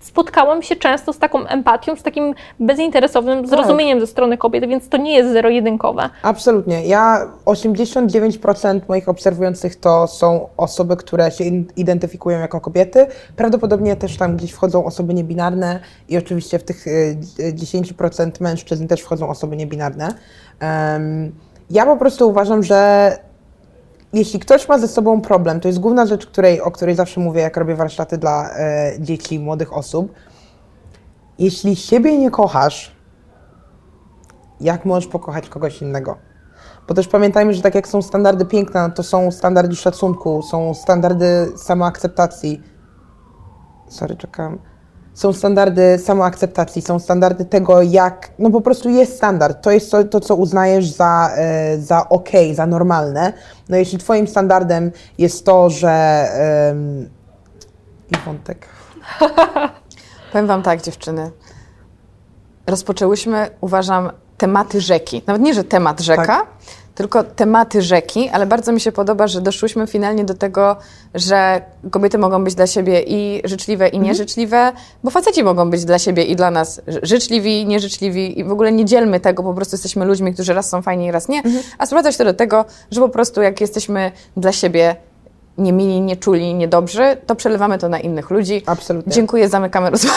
[0.00, 3.48] spotkałam się często z taką empatią, z takim bezinteresownym tak.
[3.48, 4.06] zrozumieniem tak.
[4.06, 6.10] ze strony kobiet, więc to nie jest zero-jedynkowe.
[6.22, 6.86] Absolutnie.
[6.86, 11.44] Ja 89% moich obserwujących to są osoby, które się
[11.76, 13.06] identyfikują jako kobiety.
[13.36, 16.84] Prawdopodobnie też tam gdzieś wchodzą osoby niebinarne i oczywiście w tych
[17.38, 20.14] 10% y, mężczyzn też wchodzą osoby niebinarne.
[20.62, 21.32] Um,
[21.70, 23.29] ja po prostu uważam, że
[24.12, 27.40] jeśli ktoś ma ze sobą problem, to jest główna rzecz, której, o której zawsze mówię,
[27.40, 30.12] jak robię warsztaty dla e, dzieci, młodych osób.
[31.38, 32.96] Jeśli siebie nie kochasz,
[34.60, 36.16] jak możesz pokochać kogoś innego?
[36.88, 41.52] Bo też pamiętajmy, że tak jak są standardy piękna, to są standardy szacunku, są standardy
[41.56, 42.62] samoakceptacji.
[43.88, 44.69] Sorry, czekam
[45.14, 49.62] są standardy samoakceptacji, są standardy tego, jak, no po prostu jest standard.
[49.62, 53.32] To jest to, to co uznajesz za, e, za ok, za normalne.
[53.68, 56.26] No jeśli twoim standardem jest to, że...
[56.68, 57.10] Um,
[58.10, 58.66] I wątek.
[60.32, 61.30] Powiem wam tak, dziewczyny.
[62.66, 65.22] Rozpoczęłyśmy, uważam, tematy rzeki.
[65.26, 66.46] Nawet nie, że temat rzeka, tak
[67.00, 70.76] tylko tematy rzeki, ale bardzo mi się podoba, że doszłyśmy finalnie do tego,
[71.14, 74.72] że kobiety mogą być dla siebie i życzliwe, i nieżyczliwe,
[75.04, 78.84] bo faceci mogą być dla siebie i dla nas życzliwi, nieżyczliwi i w ogóle nie
[78.84, 81.42] dzielmy tego, po prostu jesteśmy ludźmi, którzy raz są fajni, raz nie,
[81.78, 84.96] a sprowadzać to do tego, że po prostu jak jesteśmy dla siebie
[85.60, 88.62] nie mili, nie czuli, niedobrzy, to przelewamy to na innych ludzi.
[88.66, 89.12] Absolutnie.
[89.12, 90.16] Dziękuję, zamykamy rozmowę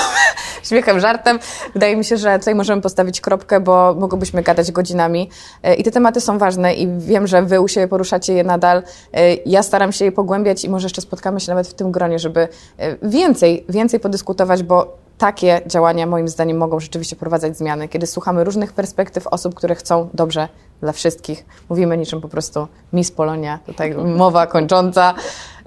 [0.63, 1.39] śmiechem, żartem.
[1.73, 5.29] Wydaje mi się, że tutaj możemy postawić kropkę, bo mogłybyśmy gadać godzinami.
[5.63, 8.83] E, I te tematy są ważne i wiem, że wy u siebie poruszacie je nadal.
[9.13, 12.19] E, Ja staram się je pogłębiać i może jeszcze spotkamy się nawet w tym gronie,
[12.19, 18.07] żeby e, więcej, więcej podyskutować, bo takie działania moim zdaniem mogą rzeczywiście prowadzać zmiany, kiedy
[18.07, 20.47] słuchamy różnych perspektyw osób, które chcą dobrze
[20.81, 21.45] dla wszystkich.
[21.69, 25.13] Mówimy niczym po prostu Miss Polonia, tutaj mowa kończąca.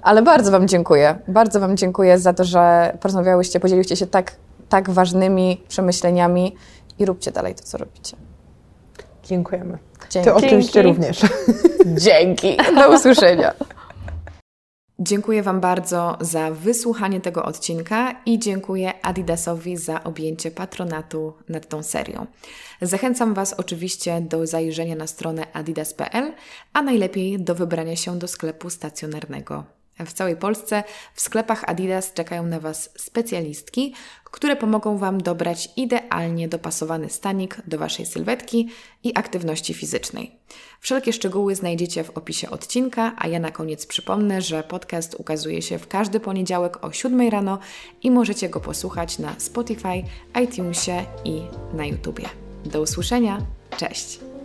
[0.01, 1.19] Ale bardzo Wam dziękuję.
[1.27, 4.31] Bardzo Wam dziękuję za to, że porozmawiałyście, podzieliłyście się tak,
[4.69, 6.55] tak ważnymi przemyśleniami
[6.99, 8.17] i róbcie dalej to, co robicie.
[9.23, 9.77] Dziękujemy.
[10.09, 10.29] Dzięki.
[10.29, 10.89] Ty oczywiście Dzięki.
[10.89, 11.21] również.
[11.85, 12.57] Dzięki.
[12.75, 13.53] Do usłyszenia.
[14.99, 21.83] Dziękuję Wam bardzo za wysłuchanie tego odcinka i dziękuję Adidasowi za objęcie patronatu nad tą
[21.83, 22.25] serią.
[22.81, 26.33] Zachęcam Was oczywiście do zajrzenia na stronę adidas.pl,
[26.73, 29.76] a najlepiej do wybrania się do sklepu stacjonarnego.
[30.05, 30.83] W całej Polsce
[31.13, 33.93] w sklepach Adidas czekają na Was specjalistki,
[34.31, 38.69] które pomogą Wam dobrać idealnie dopasowany stanik do Waszej sylwetki
[39.03, 40.31] i aktywności fizycznej.
[40.79, 45.79] Wszelkie szczegóły znajdziecie w opisie odcinka, a ja na koniec przypomnę, że podcast ukazuje się
[45.79, 47.59] w każdy poniedziałek o 7 rano
[48.03, 50.03] i możecie go posłuchać na Spotify,
[50.43, 51.41] iTunesie i
[51.73, 52.29] na YouTubie.
[52.65, 53.41] Do usłyszenia,
[53.77, 54.36] cześć!